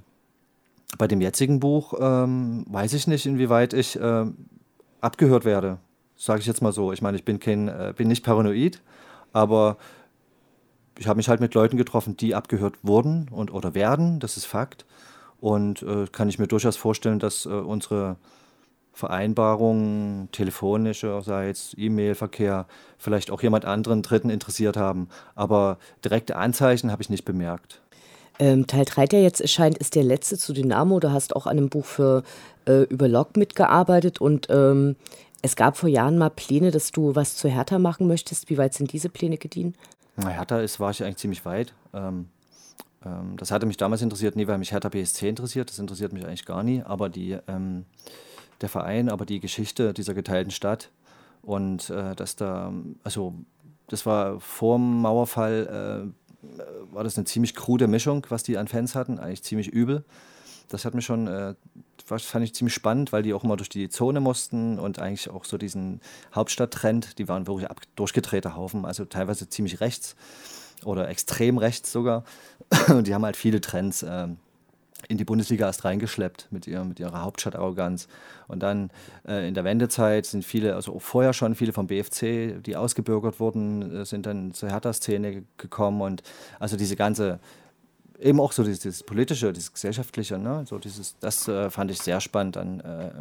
[0.97, 4.25] bei dem jetzigen Buch ähm, weiß ich nicht, inwieweit ich äh,
[5.01, 5.79] abgehört werde.
[6.15, 6.93] Sage ich jetzt mal so.
[6.93, 8.81] Ich meine, ich bin, kein, äh, bin nicht paranoid,
[9.33, 9.77] aber
[10.97, 14.45] ich habe mich halt mit Leuten getroffen, die abgehört wurden und oder werden, das ist
[14.45, 14.85] Fakt.
[15.39, 18.15] Und äh, kann ich mir durchaus vorstellen, dass äh, unsere
[18.97, 22.65] Vereinbarungen, telefonische, sei es E-Mail-Verkehr,
[22.97, 25.07] vielleicht auch jemand anderen Dritten interessiert haben.
[25.35, 27.79] Aber direkte Anzeichen habe ich nicht bemerkt.
[28.39, 30.99] Ähm, Teil 3, der jetzt erscheint, ist der letzte zu Dynamo.
[30.99, 32.23] Du hast auch an einem Buch für
[32.65, 34.95] äh, über Log mitgearbeitet und ähm,
[35.43, 38.49] es gab vor Jahren mal Pläne, dass du was zu Hertha machen möchtest.
[38.49, 39.75] Wie weit sind diese Pläne gediehen?
[40.15, 41.75] Na, Hertha ist, war ich eigentlich ziemlich weit.
[41.93, 42.29] Ähm,
[43.05, 45.69] ähm, das hatte mich damals interessiert, nie weil mich Hertha BSC interessiert.
[45.69, 46.81] Das interessiert mich eigentlich gar nie.
[46.81, 47.85] Aber die, ähm,
[48.61, 50.91] der Verein, aber die Geschichte dieser geteilten Stadt
[51.41, 53.33] und äh, dass da, also
[53.87, 56.11] das war vor dem Mauerfall,
[56.43, 60.03] äh, war das eine ziemlich krude Mischung, was die an Fans hatten, eigentlich ziemlich übel.
[60.69, 61.55] Das hat mich schon äh,
[62.07, 65.45] fand ich ziemlich spannend, weil die auch immer durch die Zone mussten und eigentlich auch
[65.45, 66.01] so diesen
[66.33, 70.15] Hauptstadttrend, die waren wirklich durchgedrehte Haufen, also teilweise ziemlich rechts
[70.85, 72.23] oder extrem rechts sogar.
[72.89, 74.27] Und die haben halt viele Trends äh,
[75.07, 78.07] in die Bundesliga erst reingeschleppt mit, ihr, mit ihrer Hauptstadtarroganz.
[78.47, 78.89] Und dann
[79.27, 84.01] äh, in der Wendezeit sind viele, also vorher schon viele vom BFC, die ausgebürgert wurden,
[84.01, 86.01] äh, sind dann zur Hertha-Szene gekommen.
[86.01, 86.23] Und
[86.59, 87.39] also diese ganze
[88.19, 90.63] eben auch so dieses, dieses, politische, dieses gesellschaftliche, ne?
[90.67, 92.57] so dieses, das äh, fand ich sehr spannend.
[92.57, 93.11] An, äh,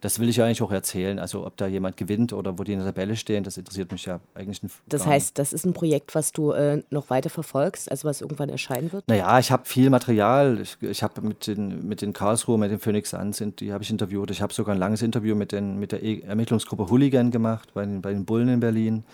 [0.00, 1.18] das will ich ja eigentlich auch erzählen.
[1.18, 4.06] Also ob da jemand gewinnt oder wo die in der Tabelle stehen, das interessiert mich
[4.06, 4.74] ja eigentlich nicht.
[4.86, 8.48] Das heißt, das ist ein Projekt, was du äh, noch weiter verfolgst, also was irgendwann
[8.48, 9.06] erscheinen wird?
[9.08, 10.58] Naja, ich habe viel Material.
[10.60, 13.90] Ich, ich habe mit den, mit den Karlsruhe, mit den Phoenix Suns, die habe ich
[13.90, 14.30] interviewt.
[14.30, 17.84] Ich habe sogar ein langes Interview mit, den, mit der e Ermittlungsgruppe Hooligan gemacht, bei
[17.84, 19.04] den, bei den Bullen in Berlin.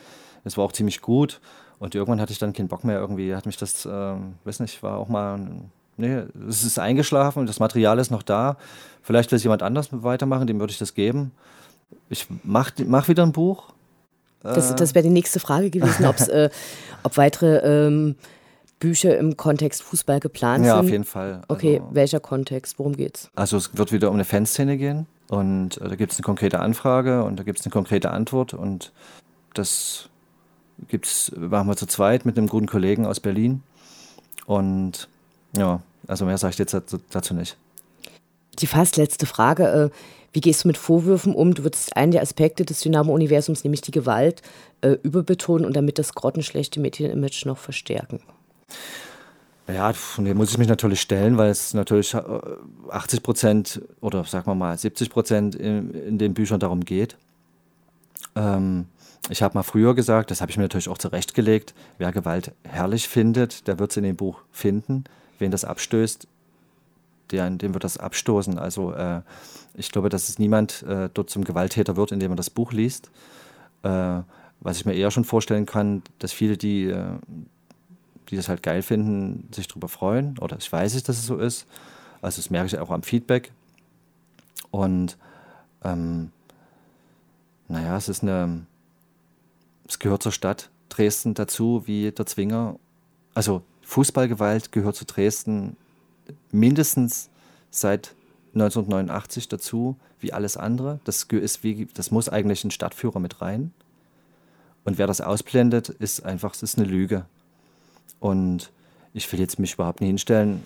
[0.45, 1.41] Das war auch ziemlich gut.
[1.79, 4.83] Und irgendwann hatte ich dann keinen Bock mehr irgendwie, hat mich das, ähm, weiß nicht,
[4.83, 5.39] war auch mal,
[5.97, 8.57] nee, es ist eingeschlafen, das Material ist noch da.
[9.03, 11.33] Vielleicht will es jemand anders weitermachen, dem würde ich das geben.
[12.09, 13.73] Ich mache mach wieder ein Buch.
[14.43, 16.51] Das, das wäre die nächste Frage gewesen, äh,
[17.03, 18.17] ob weitere ähm,
[18.79, 20.83] Bücher im Kontext Fußball geplant ja, sind.
[20.83, 21.43] Ja, auf jeden Fall.
[21.49, 22.79] Okay, also, welcher Kontext?
[22.79, 23.31] Worum geht's?
[23.35, 26.61] Also es wird wieder um eine Fanszene gehen und äh, da gibt es eine konkrete
[26.61, 28.93] Anfrage und da gibt es eine konkrete Antwort und
[29.55, 30.11] das
[30.89, 33.63] gibt's, machen wir zu zweit mit einem guten Kollegen aus Berlin.
[34.47, 35.09] Und
[35.57, 36.77] ja, also mehr sage ich jetzt
[37.11, 37.57] dazu nicht.
[38.59, 39.65] Die fast letzte Frage.
[39.65, 39.91] Äh,
[40.33, 41.55] wie gehst du mit Vorwürfen um?
[41.55, 44.43] Du würdest einen der Aspekte des Dynamo-Universums, nämlich die Gewalt,
[44.83, 48.21] äh, überbetonen und damit das grottenschlechte Medien-Image noch verstärken.
[49.69, 54.25] Ja, von dem muss ich mich natürlich stellen, weil es natürlich 80 äh, Prozent oder
[54.25, 57.17] sagen wir mal 70 Prozent in, in den Büchern darum geht.
[58.37, 58.87] Ähm,
[59.29, 63.09] ich habe mal früher gesagt, das habe ich mir natürlich auch zurechtgelegt, wer Gewalt herrlich
[63.09, 65.05] findet, der wird es in dem Buch finden.
[65.39, 66.27] Wen das abstößt,
[67.31, 68.59] der, dem wird das abstoßen.
[68.59, 69.23] Also äh,
[69.75, 73.11] ich glaube, dass es niemand äh, dort zum Gewalttäter wird, indem er das Buch liest.
[73.83, 74.21] Äh,
[74.61, 77.19] was ich mir eher schon vorstellen kann, dass viele, die, äh,
[78.31, 80.39] die das halt geil finden, sich darüber freuen.
[80.39, 81.67] Oder ich weiß es, dass es so ist.
[82.23, 83.53] Also das merke ich auch am Feedback.
[84.71, 85.19] Und
[85.85, 86.31] ähm,
[87.69, 88.67] naja, es ist eine
[89.89, 92.79] es gehört zur Stadt Dresden dazu, wie der Zwinger.
[93.35, 95.77] Also Fußballgewalt gehört zu Dresden
[96.51, 97.29] mindestens
[97.71, 98.15] seit
[98.55, 101.01] 1989 dazu, wie alles andere.
[101.05, 103.73] Das, ist wie, das muss eigentlich ein Stadtführer mit rein.
[104.85, 107.27] Und wer das ausblendet, ist einfach, es ist eine Lüge.
[108.21, 108.71] Und
[109.13, 110.65] ich will jetzt mich überhaupt nicht hinstellen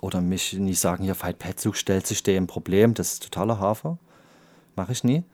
[0.00, 3.98] oder mich nicht sagen, hier Veit Petzug stellt sich dem Problem, das ist totaler Hafer.
[4.74, 5.24] Mache ich nie.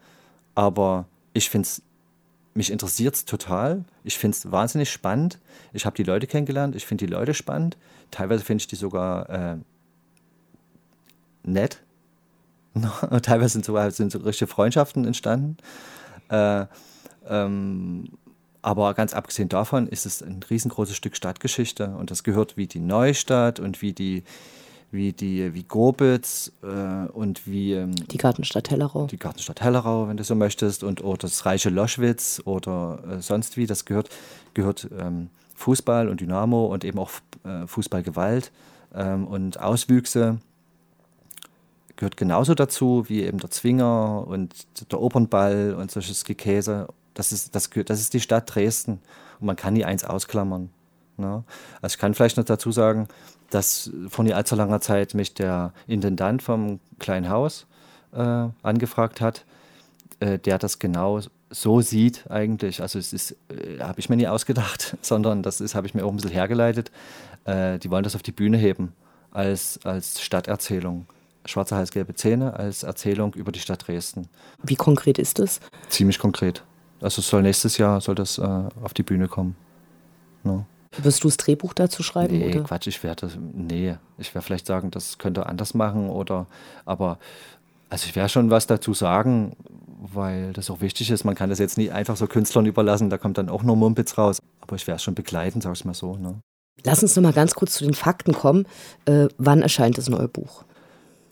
[0.55, 1.81] Aber ich finde es
[2.53, 3.83] mich interessiert es total.
[4.03, 5.39] Ich finde es wahnsinnig spannend.
[5.73, 6.75] Ich habe die Leute kennengelernt.
[6.75, 7.77] Ich finde die Leute spannend.
[8.11, 9.57] Teilweise finde ich die sogar äh,
[11.43, 11.81] nett.
[13.21, 15.57] Teilweise sind sogar sind so richtige Freundschaften entstanden.
[16.29, 16.65] Äh,
[17.27, 18.09] ähm,
[18.61, 22.79] aber ganz abgesehen davon ist es ein riesengroßes Stück Stadtgeschichte und das gehört wie die
[22.79, 24.23] Neustadt und wie die
[24.93, 29.07] wie die wie Grobitz äh, und wie ähm, die Gartenstadt Hellerau.
[29.07, 33.57] Die Gartenstadt Hellerau, wenn du so möchtest, und oder das reiche Loschwitz oder äh, sonst
[33.57, 33.65] wie.
[33.65, 34.09] Das gehört,
[34.53, 37.11] gehört ähm, Fußball und Dynamo und eben auch
[37.43, 38.51] äh, Fußballgewalt
[38.93, 40.39] ähm, und Auswüchse
[41.95, 44.53] gehört genauso dazu wie eben der Zwinger und
[44.91, 46.87] der Opernball und solches Gekäse.
[47.13, 48.99] Das ist, das, das ist die Stadt Dresden
[49.39, 50.69] und man kann nie eins ausklammern.
[51.17, 51.43] Ne?
[51.81, 53.07] Also ich kann vielleicht noch dazu sagen,
[53.53, 57.67] dass vor nicht allzu langer Zeit mich der Intendant vom kleinen Haus
[58.13, 59.45] äh, angefragt hat,
[60.19, 62.81] äh, der das genau so sieht eigentlich.
[62.81, 66.05] Also es ist, äh, habe ich mir nie ausgedacht, sondern das ist, habe ich mir
[66.05, 66.91] auch ein bisschen hergeleitet.
[67.45, 68.93] Äh, die wollen das auf die Bühne heben
[69.31, 71.05] als, als Stadterzählung.
[71.45, 74.29] Schwarze Hals-Gelbe Zähne als Erzählung über die Stadt Dresden.
[74.63, 75.59] Wie konkret ist das?
[75.89, 76.63] Ziemlich konkret.
[77.01, 79.57] Also soll nächstes Jahr soll das äh, auf die Bühne kommen.
[80.43, 80.65] No.
[80.97, 82.37] Wirst du das Drehbuch dazu schreiben?
[82.37, 82.63] Nee, oder?
[82.63, 86.47] Quatsch, ich werde nee, ich werde vielleicht sagen, das könnte anders machen oder
[86.85, 87.17] aber
[87.89, 89.55] also ich werde schon was dazu sagen,
[90.13, 91.23] weil das auch wichtig ist.
[91.23, 94.17] Man kann das jetzt nicht einfach so Künstlern überlassen, da kommt dann auch nur Mumpitz
[94.17, 94.39] raus.
[94.61, 96.15] Aber ich werde es schon begleiten, sag ich mal so.
[96.15, 96.39] Ne?
[96.83, 98.65] Lass uns noch mal ganz kurz zu den Fakten kommen.
[99.05, 100.63] Äh, wann erscheint das neue Buch?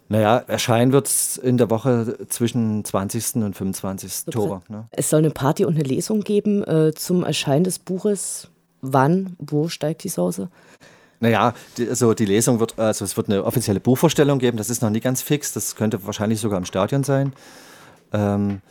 [0.09, 3.37] Naja, erscheinen wird es in der Woche zwischen 20.
[3.37, 4.27] und 25.
[4.27, 4.61] Oktober.
[4.67, 4.87] Ne?
[4.91, 8.50] Es soll eine Party und eine Lesung geben äh, zum Erscheinen des Buches
[8.81, 10.49] wann, wo steigt die Soße?
[11.19, 14.81] Naja, die, also die Lesung wird, also es wird eine offizielle Buchvorstellung geben, das ist
[14.81, 17.33] noch nicht ganz fix, das könnte wahrscheinlich sogar im Stadion sein.
[18.11, 18.61] Ähm,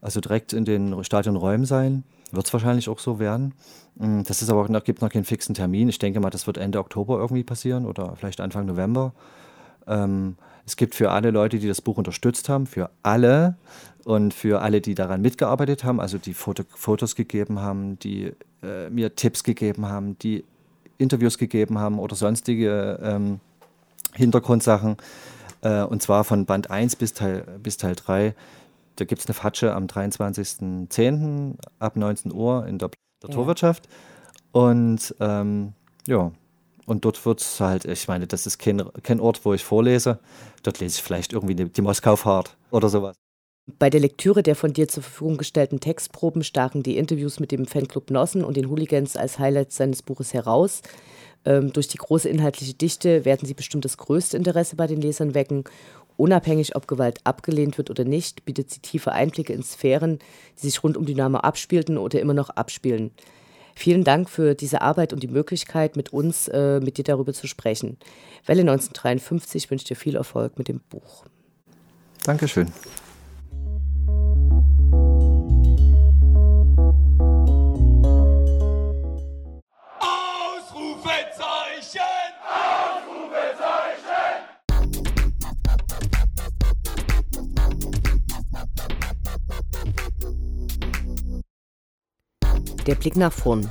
[0.00, 2.02] also direkt in den Stadionräumen sein,
[2.32, 3.54] wird es wahrscheinlich auch so werden.
[3.94, 5.88] Mm, das ist aber noch, gibt noch keinen fixen Termin.
[5.88, 9.12] Ich denke mal, das wird Ende Oktober irgendwie passieren oder vielleicht Anfang November.
[9.86, 10.36] Ähm,
[10.66, 13.56] es gibt für alle Leute, die das Buch unterstützt haben, für alle
[14.04, 18.32] und für alle, die daran mitgearbeitet haben, also die Foto Fotos gegeben haben, die
[18.62, 20.44] äh, mir Tipps gegeben haben, die
[20.98, 23.40] Interviews gegeben haben oder sonstige ähm,
[24.14, 24.96] Hintergrundsachen.
[25.62, 28.34] Äh, und zwar von Band 1 bis Teil, bis Teil 3.
[28.96, 31.54] Da gibt es eine Fatsche am 23.10.
[31.78, 32.90] ab 19 Uhr in der,
[33.22, 33.34] der ja.
[33.34, 33.88] Torwirtschaft.
[34.52, 35.72] Und ähm,
[36.06, 36.30] ja,
[36.86, 40.20] und dort wird es halt, ich meine, das ist kein, kein Ort, wo ich vorlese.
[40.62, 43.16] Dort lese ich vielleicht irgendwie die, die Moskau-Fahrt oder sowas.
[43.66, 47.66] Bei der Lektüre der von dir zur Verfügung gestellten Textproben stachen die Interviews mit dem
[47.66, 50.82] Fanclub Nossen und den Hooligans als Highlights seines Buches heraus.
[51.46, 55.34] Ähm, durch die große inhaltliche Dichte werden sie bestimmt das größte Interesse bei den Lesern
[55.34, 55.64] wecken.
[56.16, 60.18] Unabhängig, ob Gewalt abgelehnt wird oder nicht, bietet sie tiefe Einblicke in Sphären,
[60.56, 63.12] die sich rund um Dynamo abspielten oder immer noch abspielen.
[63.74, 67.46] Vielen Dank für diese Arbeit und die Möglichkeit, mit uns, äh, mit dir darüber zu
[67.46, 67.96] sprechen.
[68.46, 71.24] Welle 1953 wünscht dir viel Erfolg mit dem Buch.
[72.24, 72.70] Dankeschön.
[92.86, 93.66] Der Blick nach vorn.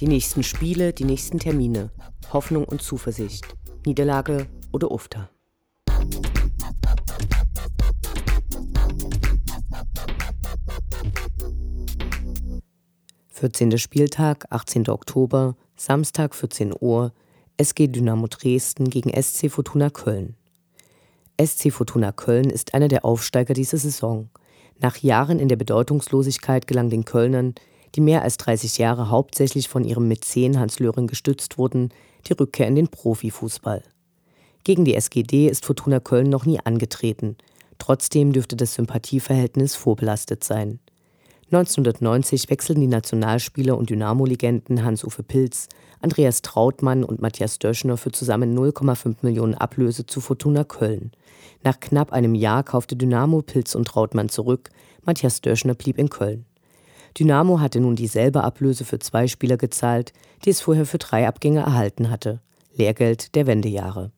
[0.00, 1.90] Die nächsten Spiele, die nächsten Termine.
[2.32, 3.44] Hoffnung und Zuversicht.
[3.84, 5.28] Niederlage oder Ufter.
[13.28, 14.88] Vierzehnter Spieltag, 18.
[14.88, 17.12] Oktober, Samstag 14 Uhr,
[17.58, 20.34] SG Dynamo Dresden gegen SC Fortuna Köln.
[21.38, 24.30] SC Fortuna Köln ist einer der Aufsteiger dieser Saison.
[24.78, 27.54] Nach Jahren in der Bedeutungslosigkeit gelang den Kölnern
[27.94, 31.90] die mehr als 30 Jahre hauptsächlich von ihrem Mäzen Hans Löring gestützt wurden,
[32.26, 33.82] die Rückkehr in den Profifußball.
[34.64, 37.36] Gegen die SGD ist Fortuna Köln noch nie angetreten.
[37.78, 40.80] Trotzdem dürfte das Sympathieverhältnis vorbelastet sein.
[41.52, 45.68] 1990 wechseln die Nationalspieler und Dynamo-Legenden Hans-Uwe Pilz,
[46.00, 51.12] Andreas Trautmann und Matthias Döschner für zusammen 0,5 Millionen Ablöse zu Fortuna Köln.
[51.62, 54.70] Nach knapp einem Jahr kaufte Dynamo Pilz und Trautmann zurück,
[55.04, 56.46] Matthias Döschner blieb in Köln.
[57.18, 60.12] Dynamo hatte nun dieselbe Ablöse für zwei Spieler gezahlt,
[60.44, 62.42] die es vorher für drei Abgänge erhalten hatte.
[62.74, 64.12] Lehrgeld der Wendejahre.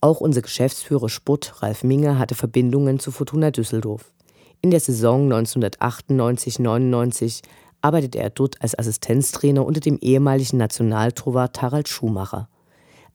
[0.00, 4.12] Auch unser Geschäftsführer Sputt, Ralf Minge, hatte Verbindungen zu Fortuna Düsseldorf.
[4.60, 7.42] In der Saison 1998-99
[7.82, 12.48] arbeitete er dort als Assistenztrainer unter dem ehemaligen Nationaltorwart Harald Schumacher.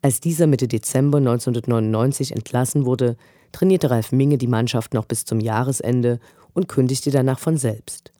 [0.02, 3.18] Als dieser Mitte Dezember 1999 entlassen wurde,
[3.52, 6.22] trainierte Ralf Minge die Mannschaft noch bis zum Jahresende
[6.54, 8.14] und kündigte danach von selbst.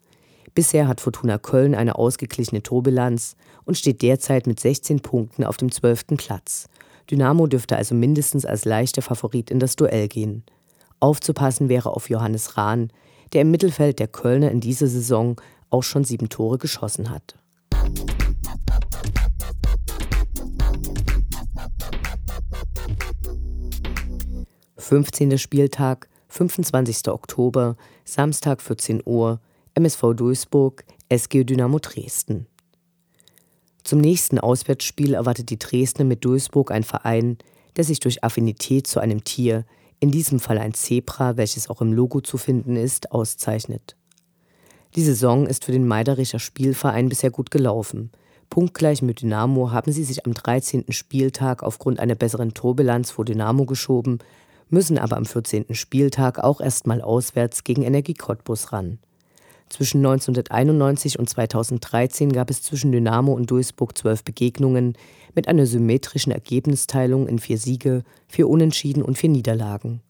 [0.54, 5.70] Bisher hat Fortuna Köln eine ausgeglichene Torbilanz und steht derzeit mit 16 Punkten auf dem
[5.70, 6.08] 12.
[6.16, 6.68] Platz.
[7.10, 10.42] Dynamo dürfte also mindestens als leichter Favorit in das Duell gehen.
[10.98, 12.92] Aufzupassen wäre auf Johannes Rahn,
[13.32, 15.36] der im Mittelfeld der Kölner in dieser Saison
[15.70, 17.36] auch schon sieben Tore geschossen hat.
[24.76, 27.08] Fünfzehnter Spieltag, 25.
[27.08, 29.40] Oktober, Samstag 14 Uhr,
[29.74, 32.46] MSV Duisburg, SG Dynamo Dresden.
[33.84, 37.38] Zum nächsten Auswärtsspiel erwartet die Dresdner mit Duisburg ein Verein,
[37.76, 39.64] der sich durch Affinität zu einem Tier,
[40.00, 43.96] in diesem Fall ein Zebra, welches auch im Logo zu finden ist, auszeichnet.
[44.96, 48.10] Die Saison ist für den Meiderischer Spielverein bisher gut gelaufen.
[48.48, 50.86] Punktgleich mit Dynamo haben sie sich am 13.
[50.88, 54.18] Spieltag aufgrund einer besseren Torbilanz vor Dynamo geschoben,
[54.68, 55.66] müssen aber am 14.
[55.76, 58.98] Spieltag auch erstmal auswärts gegen Energie Cottbus ran.
[59.70, 64.94] Zwischen 1991 und 2013 gab es zwischen Dynamo und Duisburg zwölf Begegnungen
[65.36, 70.02] mit einer symmetrischen Ergebnisteilung in vier Siege, vier Unentschieden und vier Niederlagen.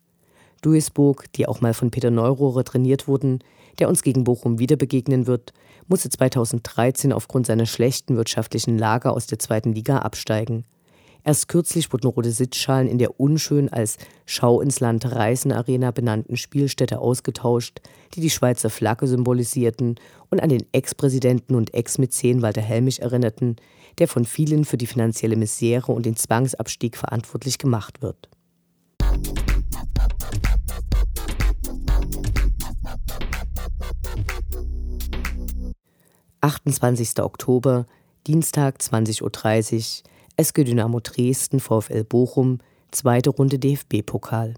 [0.63, 3.41] Duisburg, die auch mal von Peter Neurohrer trainiert wurden,
[3.79, 5.53] der uns gegen Bochum wieder begegnen wird,
[5.89, 10.65] musste 2013 aufgrund seiner schlechten wirtschaftlichen Lage aus der zweiten Liga absteigen.
[11.23, 16.37] Erst kürzlich wurden rote Sitzschalen in der unschön als Schau ins Land Reisen Arena benannten
[16.37, 17.81] Spielstätte ausgetauscht,
[18.15, 19.97] die die Schweizer Flagge symbolisierten
[20.31, 23.57] und an den Ex-Präsidenten und Ex-Mäzen Walter Helmich erinnerten,
[23.99, 28.29] der von vielen für die finanzielle Misere und den Zwangsabstieg verantwortlich gemacht wird.
[36.41, 37.23] »28.
[37.23, 37.85] Oktober,
[38.27, 42.59] Dienstag 20.30 Uhr, SG Dynamo Dresden, VfL Bochum,
[42.91, 44.55] zweite Runde DFB-Pokal.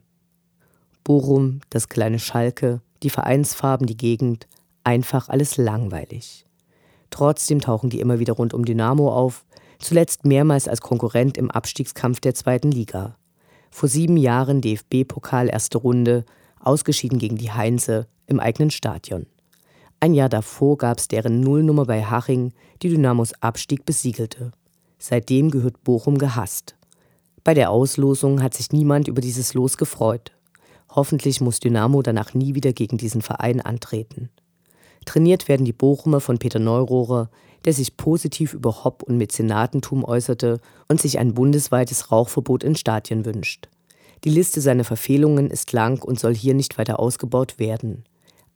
[1.04, 4.46] Bochum, das kleine Schalke, die Vereinsfarben, die Gegend,
[4.84, 6.44] einfach alles langweilig.
[7.10, 9.44] Trotzdem tauchen die immer wieder rund um Dynamo auf,
[9.78, 13.16] zuletzt mehrmals als Konkurrent im Abstiegskampf der zweiten Liga.
[13.70, 16.24] Vor sieben Jahren DFB-Pokal erste Runde,
[16.60, 19.26] ausgeschieden gegen die Heinze im eigenen Stadion.
[20.00, 22.52] Ein Jahr davor gab es deren Nullnummer bei Haching,
[22.82, 24.52] die Dynamos Abstieg besiegelte.
[25.04, 26.76] Seitdem gehört Bochum gehasst.
[27.42, 30.30] Bei der Auslosung hat sich niemand über dieses Los gefreut.
[30.90, 34.30] Hoffentlich muss Dynamo danach nie wieder gegen diesen Verein antreten.
[35.04, 37.30] Trainiert werden die Bochumer von Peter Neurohrer,
[37.64, 43.24] der sich positiv über Hopp und Mäzenatentum äußerte und sich ein bundesweites Rauchverbot in Stadien
[43.24, 43.68] wünscht.
[44.22, 48.04] Die Liste seiner Verfehlungen ist lang und soll hier nicht weiter ausgebaut werden.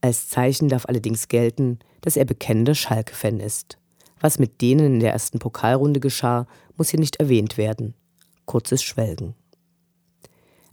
[0.00, 3.78] Als Zeichen darf allerdings gelten, dass er bekennender Schalke-Fan ist.
[4.20, 6.46] Was mit denen in der ersten Pokalrunde geschah,
[6.76, 7.94] muss hier nicht erwähnt werden.
[8.44, 9.34] Kurzes Schwelgen.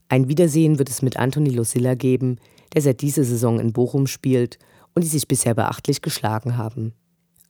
[0.10, 2.38] Ein Wiedersehen wird es mit Anthony Lucilla geben,
[2.74, 4.60] der seit dieser Saison in Bochum spielt
[4.94, 6.94] und die sich bisher beachtlich geschlagen haben.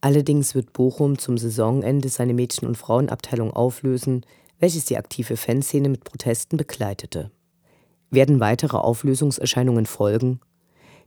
[0.01, 4.25] Allerdings wird Bochum zum Saisonende seine Mädchen- und Frauenabteilung auflösen,
[4.59, 7.31] welches die aktive Fanszene mit Protesten begleitete.
[8.09, 10.39] Werden weitere Auflösungserscheinungen folgen?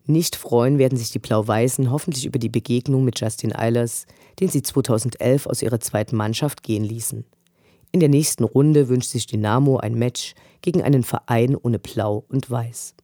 [0.09, 4.07] Nicht freuen werden sich die Blau-Weißen hoffentlich über die Begegnung mit Justin Eilers,
[4.39, 7.25] den sie 2011 aus ihrer zweiten Mannschaft gehen ließen.
[7.91, 12.49] In der nächsten Runde wünscht sich Dynamo ein Match gegen einen Verein ohne Blau und
[12.49, 12.95] Weiß.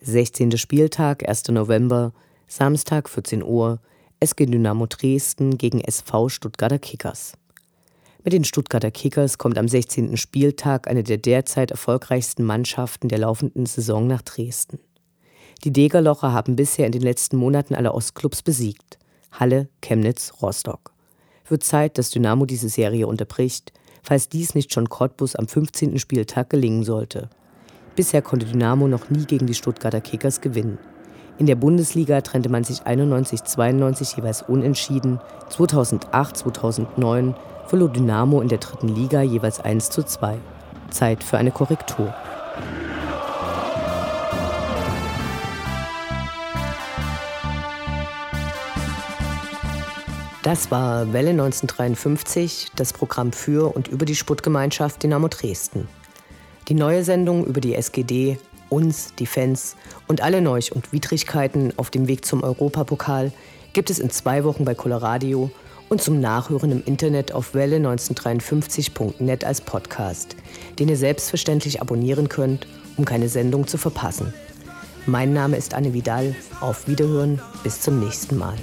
[0.00, 0.58] 16.
[0.58, 1.48] Spieltag, 1.
[1.48, 2.12] November,
[2.46, 3.80] Samstag 14 Uhr,
[4.20, 7.38] SG Dynamo Dresden gegen SV Stuttgarter Kickers.
[8.24, 10.16] Mit den Stuttgarter Kickers kommt am 16.
[10.16, 14.78] Spieltag eine der derzeit erfolgreichsten Mannschaften der laufenden Saison nach Dresden.
[15.62, 18.98] Die Degerlocher haben bisher in den letzten Monaten alle Ostclubs besiegt.
[19.30, 20.94] Halle, Chemnitz, Rostock.
[21.46, 25.98] Wird Zeit, dass Dynamo diese Serie unterbricht, falls dies nicht schon Cottbus am 15.
[25.98, 27.28] Spieltag gelingen sollte.
[27.94, 30.78] Bisher konnte Dynamo noch nie gegen die Stuttgarter Kickers gewinnen.
[31.36, 35.20] In der Bundesliga trennte man sich 91-92 jeweils unentschieden.
[35.50, 37.34] 2008, 2009
[37.66, 40.38] verlor Dynamo in der dritten Liga jeweils 1 zu 2.
[40.90, 42.14] Zeit für eine Korrektur.
[50.42, 55.88] Das war Welle 1953, das Programm für und über die Sportgemeinschaft Dynamo Dresden.
[56.68, 58.38] Die neue Sendung über die SGD,
[58.68, 59.74] uns, die Fans
[60.06, 63.32] und alle Neuch- und Widrigkeiten auf dem Weg zum Europapokal
[63.72, 65.50] gibt es in zwei Wochen bei Coloradio
[65.94, 70.34] und zum Nachhören im Internet auf welle1953.net als Podcast,
[70.80, 72.66] den ihr selbstverständlich abonnieren könnt,
[72.96, 74.34] um keine Sendung zu verpassen.
[75.06, 76.34] Mein Name ist Anne Vidal.
[76.60, 77.40] Auf Wiederhören.
[77.62, 78.56] Bis zum nächsten Mal.